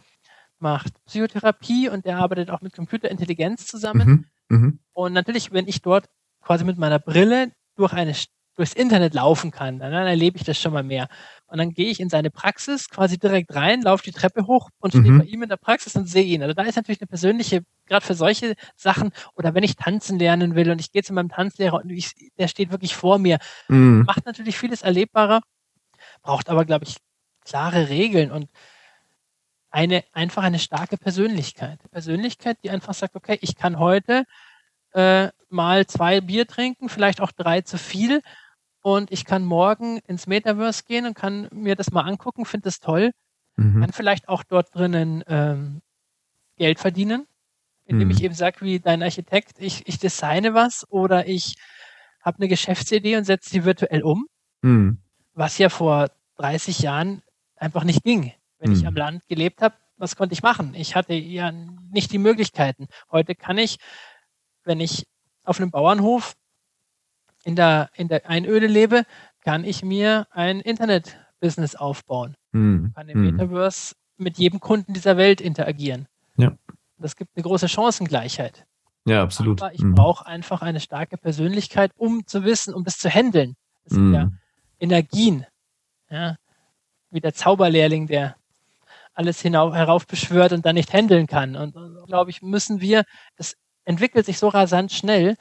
[0.58, 4.26] macht Psychotherapie und der arbeitet auch mit Computerintelligenz zusammen.
[4.48, 4.72] Mhm, mh.
[4.94, 6.08] Und natürlich, wenn ich dort
[6.40, 8.14] quasi mit meiner Brille durch eine
[8.54, 11.08] durchs Internet laufen kann, dann, dann erlebe ich das schon mal mehr.
[11.46, 14.90] Und dann gehe ich in seine Praxis quasi direkt rein, laufe die Treppe hoch und
[14.90, 15.18] stehe mhm.
[15.18, 16.42] bei ihm in der Praxis und sehe ihn.
[16.42, 20.54] Also da ist natürlich eine persönliche, gerade für solche Sachen, oder wenn ich tanzen lernen
[20.54, 23.38] will und ich gehe zu meinem Tanzlehrer und ich, der steht wirklich vor mir,
[23.68, 24.04] mhm.
[24.06, 25.40] macht natürlich vieles erlebbarer,
[26.22, 26.96] braucht aber, glaube ich,
[27.44, 28.48] klare Regeln und
[29.70, 31.80] eine, einfach eine starke Persönlichkeit.
[31.90, 34.24] Persönlichkeit, die einfach sagt, okay, ich kann heute
[34.92, 38.22] äh, mal zwei Bier trinken, vielleicht auch drei zu viel.
[38.82, 42.80] Und ich kann morgen ins Metaverse gehen und kann mir das mal angucken, finde das
[42.80, 43.12] toll.
[43.56, 43.80] Mhm.
[43.80, 45.82] Kann vielleicht auch dort drinnen ähm,
[46.56, 47.26] Geld verdienen,
[47.84, 48.14] indem mhm.
[48.14, 51.54] ich eben sage, wie dein Architekt, ich, ich designe was oder ich
[52.22, 54.26] habe eine Geschäftsidee und setze sie virtuell um.
[54.62, 54.98] Mhm.
[55.34, 57.22] Was ja vor 30 Jahren
[57.56, 58.32] einfach nicht ging.
[58.58, 58.88] Wenn ich mhm.
[58.88, 60.74] am Land gelebt habe, was konnte ich machen?
[60.74, 62.88] Ich hatte ja nicht die Möglichkeiten.
[63.10, 63.78] Heute kann ich
[64.64, 65.06] wenn ich
[65.44, 66.34] auf einem Bauernhof
[67.44, 69.04] in der, in der Einöde lebe,
[69.40, 72.36] kann ich mir ein Internet-Business aufbauen.
[72.52, 72.92] Hm.
[72.94, 73.36] Kann im hm.
[73.36, 76.06] Metaverse mit jedem Kunden dieser Welt interagieren.
[76.36, 76.52] Ja.
[76.98, 78.64] Das gibt eine große Chancengleichheit.
[79.04, 79.60] Ja, absolut.
[79.60, 79.94] Aber ich hm.
[79.94, 83.56] brauche einfach eine starke Persönlichkeit, um zu wissen, um das zu handeln.
[83.84, 84.38] Das sind ja hm.
[84.78, 85.46] Energien.
[86.08, 86.36] Ja,
[87.10, 88.36] wie der Zauberlehrling, der
[89.14, 91.56] alles hinauf, heraufbeschwört und dann nicht handeln kann.
[91.56, 93.04] Und, und glaube ich, müssen wir
[93.36, 95.36] das entwickelt sich so rasant schnell.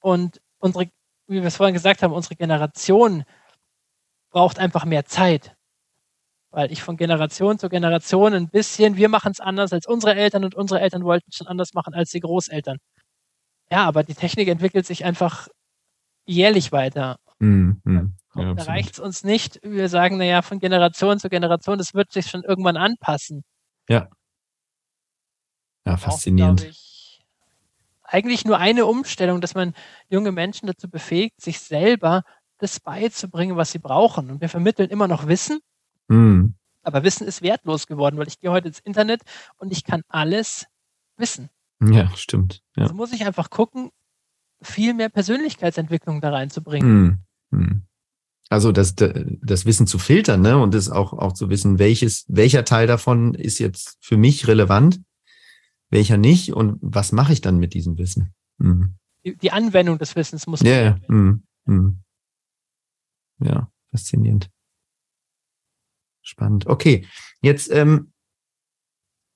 [0.00, 0.86] Und unsere,
[1.26, 3.24] wie wir es vorhin gesagt haben, unsere Generation
[4.30, 5.54] braucht einfach mehr Zeit.
[6.50, 10.44] Weil ich von Generation zu Generation ein bisschen, wir machen es anders als unsere Eltern
[10.44, 12.78] und unsere Eltern wollten es schon anders machen als die Großeltern.
[13.70, 15.48] Ja, aber die Technik entwickelt sich einfach
[16.24, 17.18] jährlich weiter.
[17.38, 19.60] Mm, mm, ja, da reicht es uns nicht.
[19.62, 23.44] Wir sagen, naja, von Generation zu Generation, das wird sich schon irgendwann anpassen.
[23.88, 24.08] Ja.
[25.88, 26.62] Ja, faszinierend.
[26.62, 27.24] Auch, ich,
[28.04, 29.74] eigentlich nur eine Umstellung, dass man
[30.08, 32.24] junge Menschen dazu befähigt, sich selber
[32.58, 34.30] das beizubringen, was sie brauchen.
[34.30, 35.60] Und wir vermitteln immer noch Wissen,
[36.08, 36.48] mm.
[36.82, 39.22] aber Wissen ist wertlos geworden, weil ich gehe heute ins Internet
[39.56, 40.66] und ich kann alles
[41.16, 41.48] wissen.
[41.80, 42.62] Ja, stimmt.
[42.76, 42.84] Ja.
[42.84, 43.90] Also muss ich einfach gucken,
[44.60, 47.24] viel mehr Persönlichkeitsentwicklung da reinzubringen.
[47.50, 47.82] Mm.
[48.50, 50.58] Also das, das Wissen zu filtern, ne?
[50.58, 55.00] Und das auch, auch zu wissen, welches, welcher Teil davon ist jetzt für mich relevant
[55.90, 58.34] welcher nicht und was mache ich dann mit diesem Wissen?
[58.58, 58.94] Mhm.
[59.24, 60.60] Die, die, Anwendung des Wissens muss.
[60.60, 60.98] Ja, ja.
[61.08, 61.42] Mhm.
[61.64, 62.00] Mhm.
[63.40, 64.50] ja, faszinierend.
[66.22, 66.66] Spannend.
[66.66, 67.06] Okay,
[67.40, 68.12] jetzt, ähm,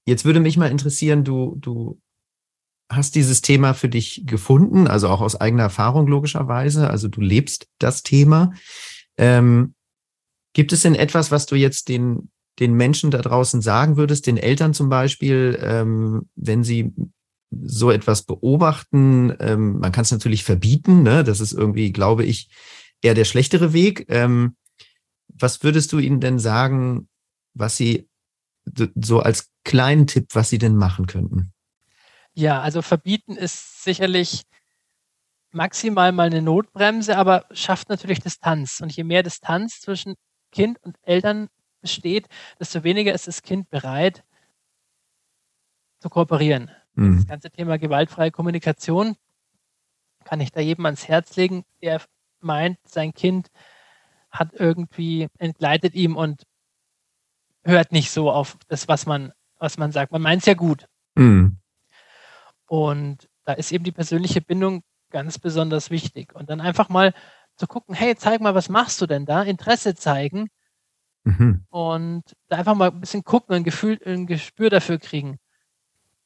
[0.06, 2.00] jetzt würde mich mal interessieren, du, du
[2.90, 7.68] hast dieses Thema für dich gefunden, also auch aus eigener Erfahrung logischerweise, also du lebst
[7.78, 8.52] das Thema.
[9.16, 9.74] Ähm,
[10.52, 14.36] gibt es denn etwas, was du jetzt den, den Menschen da draußen sagen würdest, den
[14.36, 16.92] Eltern zum Beispiel, ähm, wenn sie
[17.50, 21.24] so etwas beobachten, ähm, man kann es natürlich verbieten, ne?
[21.24, 22.48] das ist irgendwie, glaube ich,
[23.02, 24.06] eher der schlechtere Weg.
[24.08, 24.56] Ähm,
[25.28, 27.08] was würdest du ihnen denn sagen,
[27.54, 28.08] was sie
[28.94, 31.52] so als kleinen Tipp, was sie denn machen könnten?
[32.34, 34.42] Ja, also verbieten ist sicherlich
[35.50, 38.80] maximal mal eine Notbremse, aber schafft natürlich Distanz.
[38.80, 40.14] Und je mehr Distanz zwischen
[40.50, 41.48] Kind und Eltern
[41.82, 44.24] besteht, desto weniger ist das Kind bereit,
[45.98, 46.70] zu kooperieren.
[46.94, 47.16] Mhm.
[47.16, 49.16] Das ganze Thema gewaltfreie Kommunikation
[50.24, 52.00] kann ich da jedem ans Herz legen, der
[52.40, 53.50] meint, sein Kind
[54.30, 56.44] hat irgendwie entgleitet ihm und
[57.64, 60.10] hört nicht so auf das, was man, was man sagt.
[60.10, 60.88] Man meint es ja gut.
[61.14, 61.58] Mhm.
[62.66, 66.34] Und da ist eben die persönliche Bindung ganz besonders wichtig.
[66.34, 67.12] Und dann einfach mal
[67.56, 69.42] zu gucken, hey, zeig mal, was machst du denn da?
[69.42, 70.48] Interesse zeigen
[71.24, 71.64] mhm.
[71.70, 75.38] und da einfach mal ein bisschen gucken, ein Gefühl, ein Gespür dafür kriegen.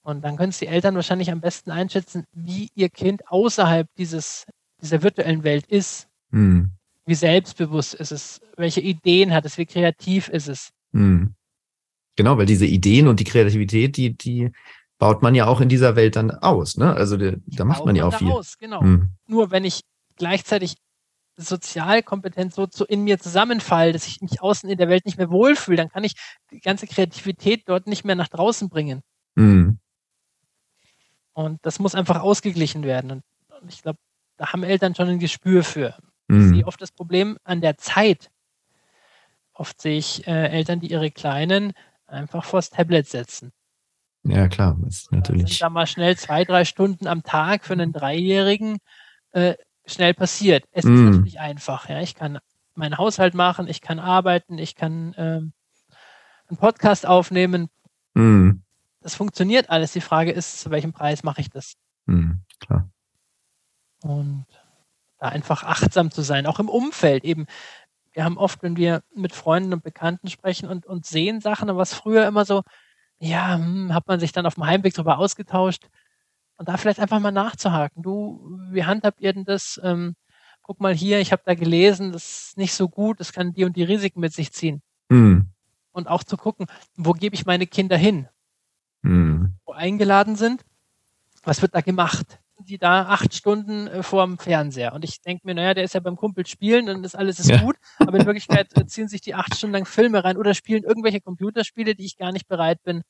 [0.03, 4.47] Und dann können es die Eltern wahrscheinlich am besten einschätzen, wie ihr Kind außerhalb dieses,
[4.81, 6.07] dieser virtuellen Welt ist.
[6.31, 6.71] Mhm.
[7.07, 8.41] Wie selbstbewusst ist es?
[8.57, 9.59] Welche Ideen hat es?
[9.59, 10.71] Wie kreativ ist es?
[10.93, 11.35] Mhm.
[12.17, 14.53] Genau, weil diese Ideen und die Kreativität, die, die
[14.99, 16.77] baut man ja auch in dieser Welt dann aus.
[16.77, 16.93] Ne?
[16.93, 18.31] Also die, da macht man ja auch viel.
[18.31, 18.83] Aus, genau.
[18.83, 19.11] Mhm.
[19.27, 19.83] Nur wenn ich
[20.17, 20.77] gleichzeitig
[21.37, 25.31] sozialkompetent so zu, in mir zusammenfalle, dass ich mich außen in der Welt nicht mehr
[25.31, 26.15] wohlfühle, dann kann ich
[26.51, 29.03] die ganze Kreativität dort nicht mehr nach draußen bringen.
[29.35, 29.79] Mhm.
[31.35, 33.11] Und das muss einfach ausgeglichen werden.
[33.11, 33.23] Und,
[33.61, 33.99] und ich glaube,
[34.39, 35.95] da haben Eltern schon ein Gespür für.
[36.29, 36.41] Mhm.
[36.41, 38.31] Ich sehe oft das Problem an der Zeit.
[39.53, 41.73] Oft sehe ich äh, Eltern, die ihre Kleinen
[42.07, 43.53] einfach vors Tablet setzen.
[44.23, 45.43] Ja, klar, ist natürlich.
[45.43, 48.79] Da sind da mal schnell zwei, drei Stunden am Tag für einen Dreijährigen
[49.33, 49.55] äh,
[49.87, 50.65] schnell passiert.
[50.73, 50.95] Es mm.
[50.95, 51.89] ist natürlich einfach.
[51.89, 52.39] Ja, ich kann
[52.75, 55.53] meinen Haushalt machen, ich kann arbeiten, ich kann ähm,
[56.49, 57.69] einen Podcast aufnehmen.
[58.15, 58.59] Mm.
[59.01, 59.93] Das funktioniert alles.
[59.93, 61.75] Die Frage ist, zu welchem Preis mache ich das?
[62.07, 62.89] Mm, klar.
[64.03, 64.47] Und
[65.19, 67.47] da einfach achtsam zu sein, auch im Umfeld eben.
[68.13, 71.95] Wir haben oft, wenn wir mit Freunden und Bekannten sprechen und, und sehen Sachen, was
[71.95, 72.63] früher immer so,
[73.19, 75.89] ja, hm, hat man sich dann auf dem Heimweg darüber ausgetauscht.
[76.59, 78.03] Und da vielleicht einfach mal nachzuhaken.
[78.03, 79.81] Du, wie handhabt ihr denn das?
[79.83, 80.17] Ähm,
[80.63, 83.65] guck mal hier, ich habe da gelesen, das ist nicht so gut, das kann die
[83.65, 84.83] und die Risiken mit sich ziehen.
[85.09, 85.51] Mhm.
[85.93, 86.67] Und auch zu gucken,
[86.97, 88.29] wo gebe ich meine Kinder hin?
[89.03, 89.55] Mhm.
[89.65, 90.65] Wo eingeladen sind,
[91.45, 92.41] was wird da gemacht?
[92.59, 94.93] Die da acht Stunden äh, vorm Fernseher.
[94.93, 97.51] Und ich denke mir, naja, der ist ja beim Kumpel spielen und das alles ist
[97.51, 97.59] ja.
[97.59, 100.83] gut, aber in Wirklichkeit äh, ziehen sich die acht Stunden lang Filme rein oder spielen
[100.83, 103.03] irgendwelche Computerspiele, die ich gar nicht bereit bin,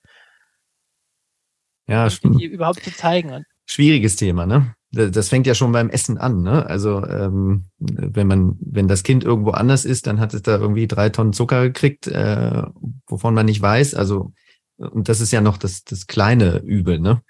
[1.87, 2.41] ja, stimmt.
[2.43, 3.45] überhaupt zu zeigen.
[3.67, 4.75] Schwieriges Thema, ne?
[4.93, 6.65] Das fängt ja schon beim Essen an, ne?
[6.65, 10.87] Also ähm, wenn man, wenn das Kind irgendwo anders ist, dann hat es da irgendwie
[10.87, 12.63] drei Tonnen Zucker gekriegt, äh,
[13.07, 13.95] wovon man nicht weiß.
[13.95, 14.33] Also
[14.77, 17.23] und das ist ja noch das, das kleine Übel, ne?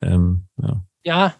[0.00, 0.84] Ähm, ja.
[1.02, 1.34] ja,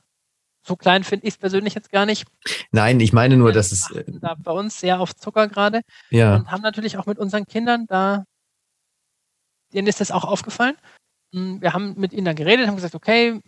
[0.67, 2.27] so klein finde ich es persönlich jetzt gar nicht.
[2.73, 3.91] Nein, ich meine nur, dass es.
[3.91, 5.83] Äh, da bei uns sehr auf Zucker gerade.
[6.11, 6.37] Ja.
[6.37, 8.25] Und haben natürlich auch mit unseren Kindern da,
[9.75, 10.77] denen ist das auch aufgefallen.
[11.35, 13.41] Hm, wir haben mit ihnen dann geredet, haben gesagt, okay,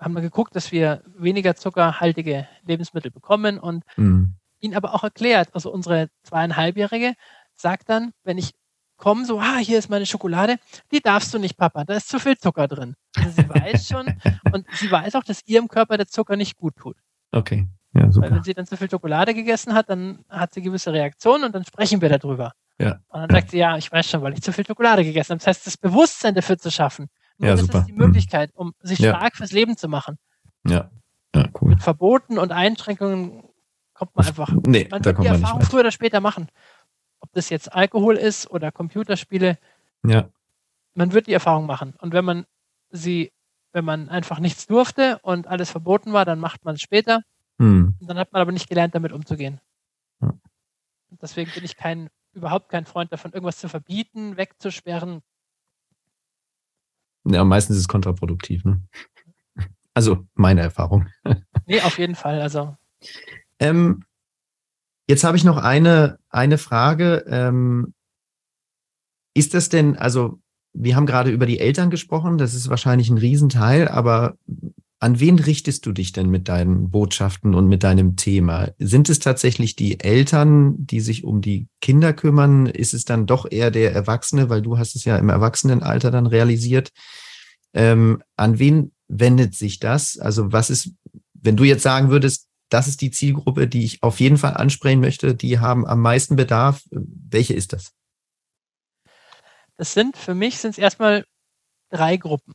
[0.00, 4.34] haben dann geguckt, dass wir weniger zuckerhaltige Lebensmittel bekommen und mhm.
[4.60, 7.14] ihnen aber auch erklärt, also unsere zweieinhalbjährige
[7.54, 8.52] sagt dann, wenn ich
[8.96, 10.56] komme, so, ah, hier ist meine Schokolade,
[10.90, 12.94] die darfst du nicht, Papa, da ist zu viel Zucker drin.
[13.16, 14.06] Also sie weiß schon
[14.52, 16.96] und sie weiß auch, dass ihrem Körper der Zucker nicht gut tut.
[17.30, 17.68] Okay.
[17.94, 18.26] Ja, super.
[18.26, 21.54] Weil wenn sie dann zu viel Schokolade gegessen hat, dann hat sie gewisse Reaktionen und
[21.54, 22.52] dann sprechen wir darüber.
[22.80, 23.00] Ja.
[23.08, 25.38] Und dann sagt sie, ja, ich weiß schon, weil ich zu viel Schokolade gegessen habe.
[25.38, 27.08] Das heißt, das Bewusstsein dafür zu schaffen.
[27.38, 27.80] Nur ja, das super.
[27.80, 29.14] ist die Möglichkeit, um sich ja.
[29.16, 30.18] stark fürs Leben zu machen.
[30.66, 30.90] Ja.
[31.34, 31.70] ja, cool.
[31.70, 33.44] Mit Verboten und Einschränkungen
[33.94, 34.52] kommt man einfach.
[34.66, 36.48] Nee, man da kommt die man Erfahrung früher oder später machen.
[37.20, 39.58] Ob das jetzt Alkohol ist oder Computerspiele.
[40.04, 40.28] Ja.
[40.94, 41.94] Man wird die Erfahrung machen.
[41.98, 42.46] Und wenn man
[42.90, 43.32] sie,
[43.72, 47.22] wenn man einfach nichts durfte und alles verboten war, dann macht man es später.
[47.58, 47.96] Hm.
[48.00, 49.60] Dann hat man aber nicht gelernt, damit umzugehen.
[50.20, 50.32] Ja.
[51.20, 55.22] Deswegen bin ich kein überhaupt kein Freund davon, irgendwas zu verbieten, wegzusperren.
[57.24, 58.64] Ja, meistens ist es kontraproduktiv.
[58.64, 58.82] Ne?
[59.94, 61.08] Also meine Erfahrung.
[61.66, 62.40] nee, auf jeden Fall.
[62.40, 62.76] Also.
[63.58, 64.04] Ähm,
[65.08, 67.24] jetzt habe ich noch eine, eine Frage.
[67.26, 67.94] Ähm,
[69.34, 70.40] ist das denn, also
[70.72, 74.36] wir haben gerade über die Eltern gesprochen, das ist wahrscheinlich ein Riesenteil, aber
[75.00, 78.70] an wen richtest du dich denn mit deinen Botschaften und mit deinem Thema?
[78.78, 82.66] Sind es tatsächlich die Eltern, die sich um die Kinder kümmern?
[82.66, 86.26] Ist es dann doch eher der Erwachsene, weil du hast es ja im Erwachsenenalter dann
[86.26, 86.90] realisiert?
[87.74, 90.18] Ähm, an wen wendet sich das?
[90.18, 90.90] Also was ist,
[91.32, 95.00] wenn du jetzt sagen würdest, das ist die Zielgruppe, die ich auf jeden Fall ansprechen
[95.00, 97.92] möchte, die haben am meisten Bedarf, welche ist das?
[99.76, 101.24] Das sind, für mich sind es erstmal
[101.88, 102.52] drei Gruppen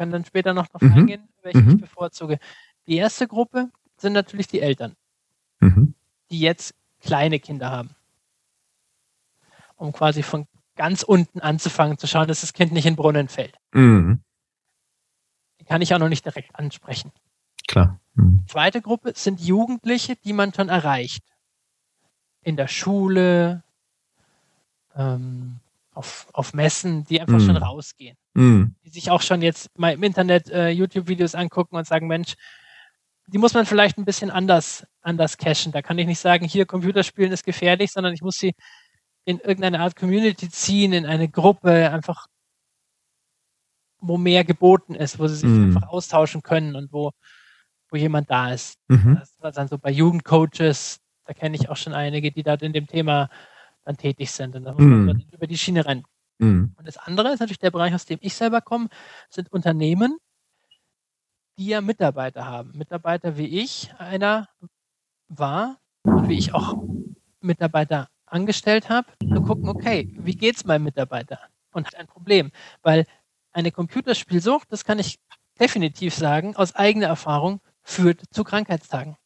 [0.00, 0.94] können dann später noch darauf mhm.
[0.94, 1.74] eingehen, welche mhm.
[1.74, 2.38] ich bevorzuge.
[2.86, 4.96] Die erste Gruppe sind natürlich die Eltern,
[5.58, 5.94] mhm.
[6.30, 7.90] die jetzt kleine Kinder haben.
[9.76, 13.58] Um quasi von ganz unten anzufangen, zu schauen, dass das Kind nicht in Brunnen fällt.
[13.72, 14.22] Mhm.
[15.60, 17.12] Die kann ich auch noch nicht direkt ansprechen.
[17.68, 18.00] Klar.
[18.14, 18.44] Mhm.
[18.48, 21.24] Zweite Gruppe sind Jugendliche, die man schon erreicht.
[22.40, 23.62] In der Schule,
[24.96, 25.60] ähm,
[26.00, 27.46] auf, auf Messen, die einfach mm.
[27.46, 28.16] schon rausgehen.
[28.32, 28.64] Mm.
[28.82, 32.36] Die sich auch schon jetzt mal im Internet äh, YouTube-Videos angucken und sagen, Mensch,
[33.26, 35.72] die muss man vielleicht ein bisschen anders, anders cachen.
[35.72, 38.54] Da kann ich nicht sagen, hier Computerspielen ist gefährlich, sondern ich muss sie
[39.26, 42.26] in irgendeine Art Community ziehen, in eine Gruppe, einfach,
[43.98, 45.76] wo mehr geboten ist, wo sie sich mm.
[45.76, 47.12] einfach austauschen können und wo,
[47.90, 48.78] wo jemand da ist.
[48.88, 49.18] Mhm.
[49.20, 52.72] Das war dann so bei Jugendcoaches, da kenne ich auch schon einige, die da in
[52.72, 53.28] dem Thema
[53.84, 54.56] dann tätig sind.
[54.56, 55.26] Und da muss man mm.
[55.32, 56.04] über die Schiene rennen.
[56.38, 56.74] Mm.
[56.76, 58.88] Und das andere ist natürlich der Bereich, aus dem ich selber komme,
[59.28, 60.18] sind Unternehmen,
[61.58, 62.72] die ja Mitarbeiter haben.
[62.76, 64.48] Mitarbeiter wie ich, einer
[65.28, 66.82] war und wie ich auch
[67.40, 71.40] Mitarbeiter angestellt habe, zu gucken, okay, wie geht's meinem Mitarbeiter?
[71.72, 72.50] Und hat ein Problem,
[72.82, 73.06] weil
[73.52, 75.18] eine Computerspielsucht, das kann ich
[75.58, 79.16] definitiv sagen, aus eigener Erfahrung, führt zu Krankheitstagen.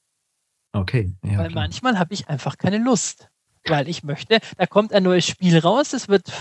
[0.73, 1.15] Okay.
[1.25, 1.65] Ja, weil klar.
[1.65, 3.31] manchmal habe ich einfach keine Lust,
[3.67, 6.33] weil ich möchte, da kommt ein neues Spiel raus, es wird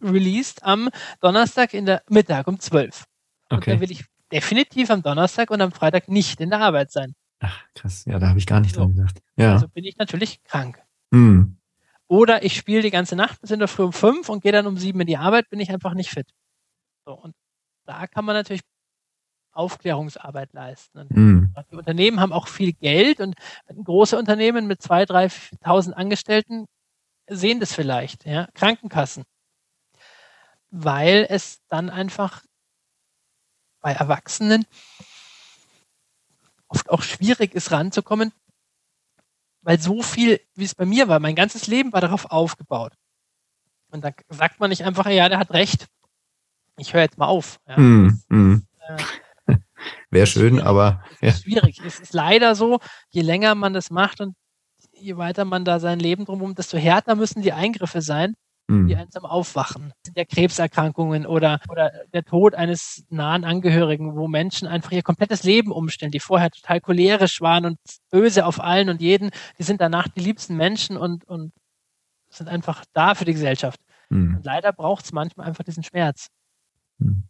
[0.00, 0.88] released am
[1.20, 3.04] Donnerstag in der Mittag um 12.
[3.50, 3.72] Okay.
[3.72, 7.14] Und da will ich definitiv am Donnerstag und am Freitag nicht in der Arbeit sein.
[7.40, 8.04] Ach, krass.
[8.04, 8.82] Ja, da habe ich gar nicht so.
[8.82, 9.18] dran gedacht.
[9.36, 9.54] Ja.
[9.54, 10.82] Also bin ich natürlich krank.
[11.10, 11.54] Mm.
[12.08, 14.66] Oder ich spiele die ganze Nacht bis in der Früh um fünf und gehe dann
[14.66, 16.28] um sieben in die Arbeit, bin ich einfach nicht fit.
[17.04, 17.34] So, und
[17.86, 18.62] da kann man natürlich
[19.58, 21.06] Aufklärungsarbeit leisten.
[21.10, 21.54] Mm.
[21.70, 23.34] Die Unternehmen haben auch viel Geld und
[23.84, 25.28] große Unternehmen mit zwei, drei,
[25.62, 26.66] tausend Angestellten
[27.28, 29.24] sehen das vielleicht, ja, Krankenkassen.
[30.70, 32.42] Weil es dann einfach
[33.80, 34.64] bei Erwachsenen
[36.68, 38.32] oft auch schwierig ist ranzukommen,
[39.62, 42.92] weil so viel, wie es bei mir war, mein ganzes Leben war darauf aufgebaut.
[43.90, 45.88] Und da sagt man nicht einfach, ja, der hat recht,
[46.76, 47.58] ich höre jetzt mal auf.
[47.66, 48.66] Ja, mm, mm.
[48.80, 48.96] Äh,
[50.10, 51.28] Wäre schön, aber ja.
[51.28, 51.80] ist schwierig.
[51.84, 52.78] Es ist leider so,
[53.10, 54.34] je länger man das macht und
[54.92, 58.34] je weiter man da sein Leben drumherum, desto härter müssen die Eingriffe sein
[58.70, 58.94] die mhm.
[58.94, 59.94] einsam aufwachen.
[60.14, 65.72] Ja Krebserkrankungen oder, oder der Tod eines nahen Angehörigen, wo Menschen einfach ihr komplettes Leben
[65.72, 67.78] umstellen, die vorher total cholerisch waren und
[68.10, 71.52] böse auf allen und jeden, die sind danach die liebsten Menschen und, und
[72.28, 73.80] sind einfach da für die Gesellschaft.
[74.10, 74.36] Mhm.
[74.36, 76.28] Und leider braucht es manchmal einfach diesen Schmerz.
[76.98, 77.24] Mhm.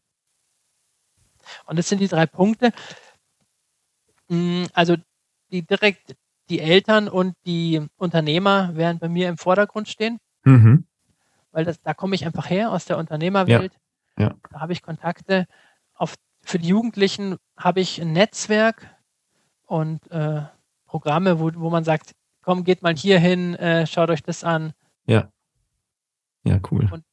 [1.66, 2.72] Und das sind die drei Punkte.
[4.28, 4.96] Mm, also
[5.51, 6.16] die direkt
[6.49, 10.18] die Eltern und die Unternehmer werden bei mir im Vordergrund stehen.
[10.44, 10.88] Mhm
[11.59, 13.72] weil das, da komme ich einfach her aus der Unternehmerwelt.
[14.16, 14.28] Ja.
[14.28, 14.34] ja.
[14.51, 15.46] Da habe ich Kontakte.
[15.94, 18.86] Auf, für die Jugendlichen habe ich ein Netzwerk
[19.66, 20.42] und äh,
[20.86, 24.72] Programme, wo, wo man sagt, komm, geht mal hier hin, äh, schaut euch das an.
[25.07, 25.32] Ja.
[26.44, 26.88] Ja, cool.
[26.92, 27.05] Und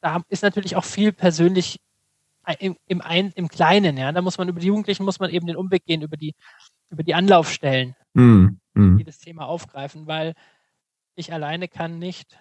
[0.00, 1.80] da ist natürlich auch viel persönlich
[2.52, 4.12] im, im, Ein, im Kleinen, ja.
[4.12, 6.34] Da muss man über die Jugendlichen muss man eben den Umweg gehen, über die,
[6.90, 8.98] über die Anlaufstellen, mm, mm.
[8.98, 10.34] die das Thema aufgreifen, weil
[11.14, 12.38] ich alleine kann nicht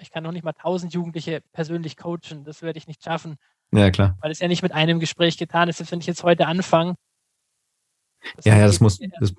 [0.00, 2.44] ich kann noch nicht mal tausend Jugendliche persönlich coachen.
[2.44, 3.36] Das werde ich nicht schaffen.
[3.72, 4.16] Ja, klar.
[4.20, 5.90] Weil es ja nicht mit einem Gespräch getan ist.
[5.90, 6.96] Wenn ich jetzt heute anfange.
[8.42, 9.34] Ja, ja, das muss, das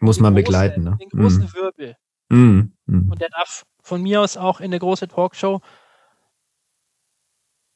[0.00, 0.84] muss man große, begleiten.
[0.84, 0.96] Ne?
[1.00, 1.54] Den großen mm.
[1.54, 1.96] Wirbel.
[2.28, 3.10] Mm, mm.
[3.10, 5.60] Und der darf von mir aus auch in eine große Talkshow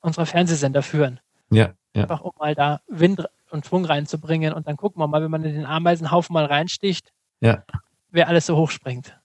[0.00, 1.18] unserer Fernsehsender führen.
[1.54, 2.02] Ja, ja.
[2.02, 5.44] Einfach um mal da Wind und Schwung reinzubringen und dann gucken wir mal, wenn man
[5.44, 7.64] in den Ameisenhaufen mal reinsticht, ja.
[8.10, 9.18] wer alles so hochspringt.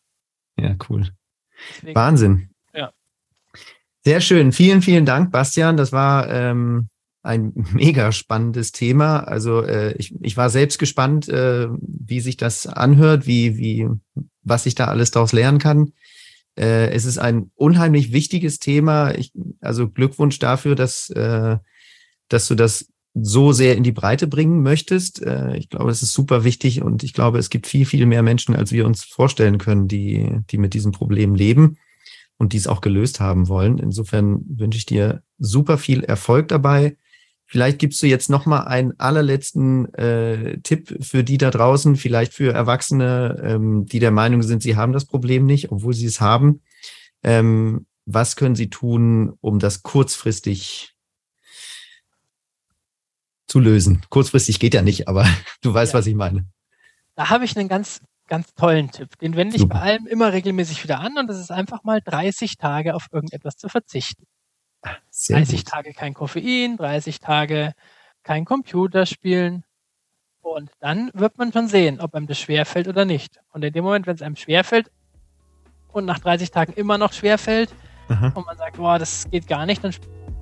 [0.57, 1.09] Ja, cool.
[1.77, 2.49] Deswegen, Wahnsinn.
[4.05, 4.53] Sehr schön.
[4.53, 5.75] Vielen, vielen Dank, Bastian.
[5.75, 6.88] Das war ähm,
[7.21, 9.19] ein mega spannendes Thema.
[9.19, 13.88] Also äh, ich, ich war selbst gespannt, äh, wie sich das anhört, wie, wie,
[14.41, 15.91] was ich da alles daraus lernen kann.
[16.57, 19.13] Äh, es ist ein unheimlich wichtiges Thema.
[19.15, 21.57] Ich, also Glückwunsch dafür, dass, äh,
[22.30, 25.21] dass du das so sehr in die Breite bringen möchtest.
[25.21, 28.23] Äh, ich glaube, es ist super wichtig und ich glaube, es gibt viel, viel mehr
[28.23, 31.77] Menschen, als wir uns vorstellen können, die, die mit diesem Problem leben
[32.38, 33.80] und dies auch gelöst haben wollen.
[33.80, 36.97] Insofern wünsche ich dir super viel Erfolg dabei.
[37.45, 42.34] Vielleicht gibst du jetzt noch mal einen allerletzten äh, Tipp für die da draußen, vielleicht
[42.34, 46.21] für Erwachsene, ähm, die der Meinung sind, sie haben das Problem nicht, obwohl sie es
[46.21, 46.61] haben.
[47.23, 50.93] Ähm, was können sie tun, um das kurzfristig
[53.49, 54.01] zu lösen?
[54.09, 55.25] Kurzfristig geht ja nicht, aber
[55.61, 55.99] du weißt, ja.
[55.99, 56.45] was ich meine.
[57.15, 59.17] Da habe ich einen ganz ganz tollen Tipp.
[59.19, 59.79] Den wende ich Super.
[59.79, 63.57] bei allem immer regelmäßig wieder an und das ist einfach mal 30 Tage auf irgendetwas
[63.57, 64.23] zu verzichten.
[65.09, 65.73] Sehr 30 gut.
[65.73, 67.73] Tage kein Koffein, 30 Tage
[68.23, 69.65] kein Computer spielen.
[70.41, 73.39] Und dann wird man schon sehen, ob einem das schwerfällt oder nicht.
[73.51, 74.89] Und in dem Moment, wenn es einem schwerfällt
[75.89, 77.73] und nach 30 Tagen immer noch schwerfällt
[78.07, 78.31] Aha.
[78.35, 79.83] und man sagt, boah, das geht gar nicht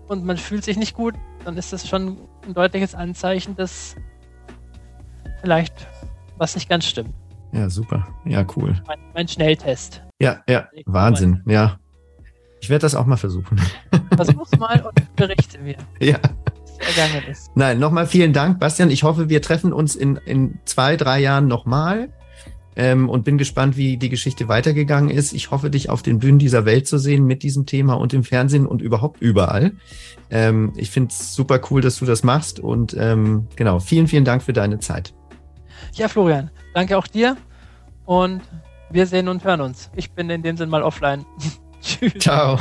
[0.07, 1.15] und man fühlt sich nicht gut,
[1.47, 3.95] dann ist das schon ein deutliches Anzeichen, dass
[5.39, 5.87] vielleicht
[6.37, 7.13] was nicht ganz stimmt.
[7.53, 8.05] Ja, super.
[8.25, 8.75] Ja, cool.
[8.85, 10.03] Mein, mein Schnelltest.
[10.19, 11.79] Ja, ja, Wahnsinn, ja.
[12.59, 13.61] Ich werde das auch mal versuchen.
[14.15, 15.77] Versuch's mal und berichte mir.
[16.01, 16.17] Ja.
[17.55, 18.91] Nein, nochmal vielen Dank, Bastian.
[18.91, 22.09] Ich hoffe, wir treffen uns in, in zwei, drei Jahren nochmal
[22.77, 25.33] ähm, und bin gespannt, wie die Geschichte weitergegangen ist.
[25.33, 28.23] Ich hoffe, dich auf den Bühnen dieser Welt zu sehen mit diesem Thema und im
[28.23, 29.73] Fernsehen und überhaupt überall.
[30.29, 34.25] Ähm, ich finde es super cool, dass du das machst und ähm, genau, vielen, vielen
[34.25, 35.13] Dank für deine Zeit.
[35.93, 37.35] Ja, Florian, danke auch dir
[38.05, 38.41] und
[38.91, 39.89] wir sehen und hören uns.
[39.95, 41.25] Ich bin in dem Sinn mal offline.
[41.81, 42.13] Tschüss.
[42.19, 42.59] Ciao.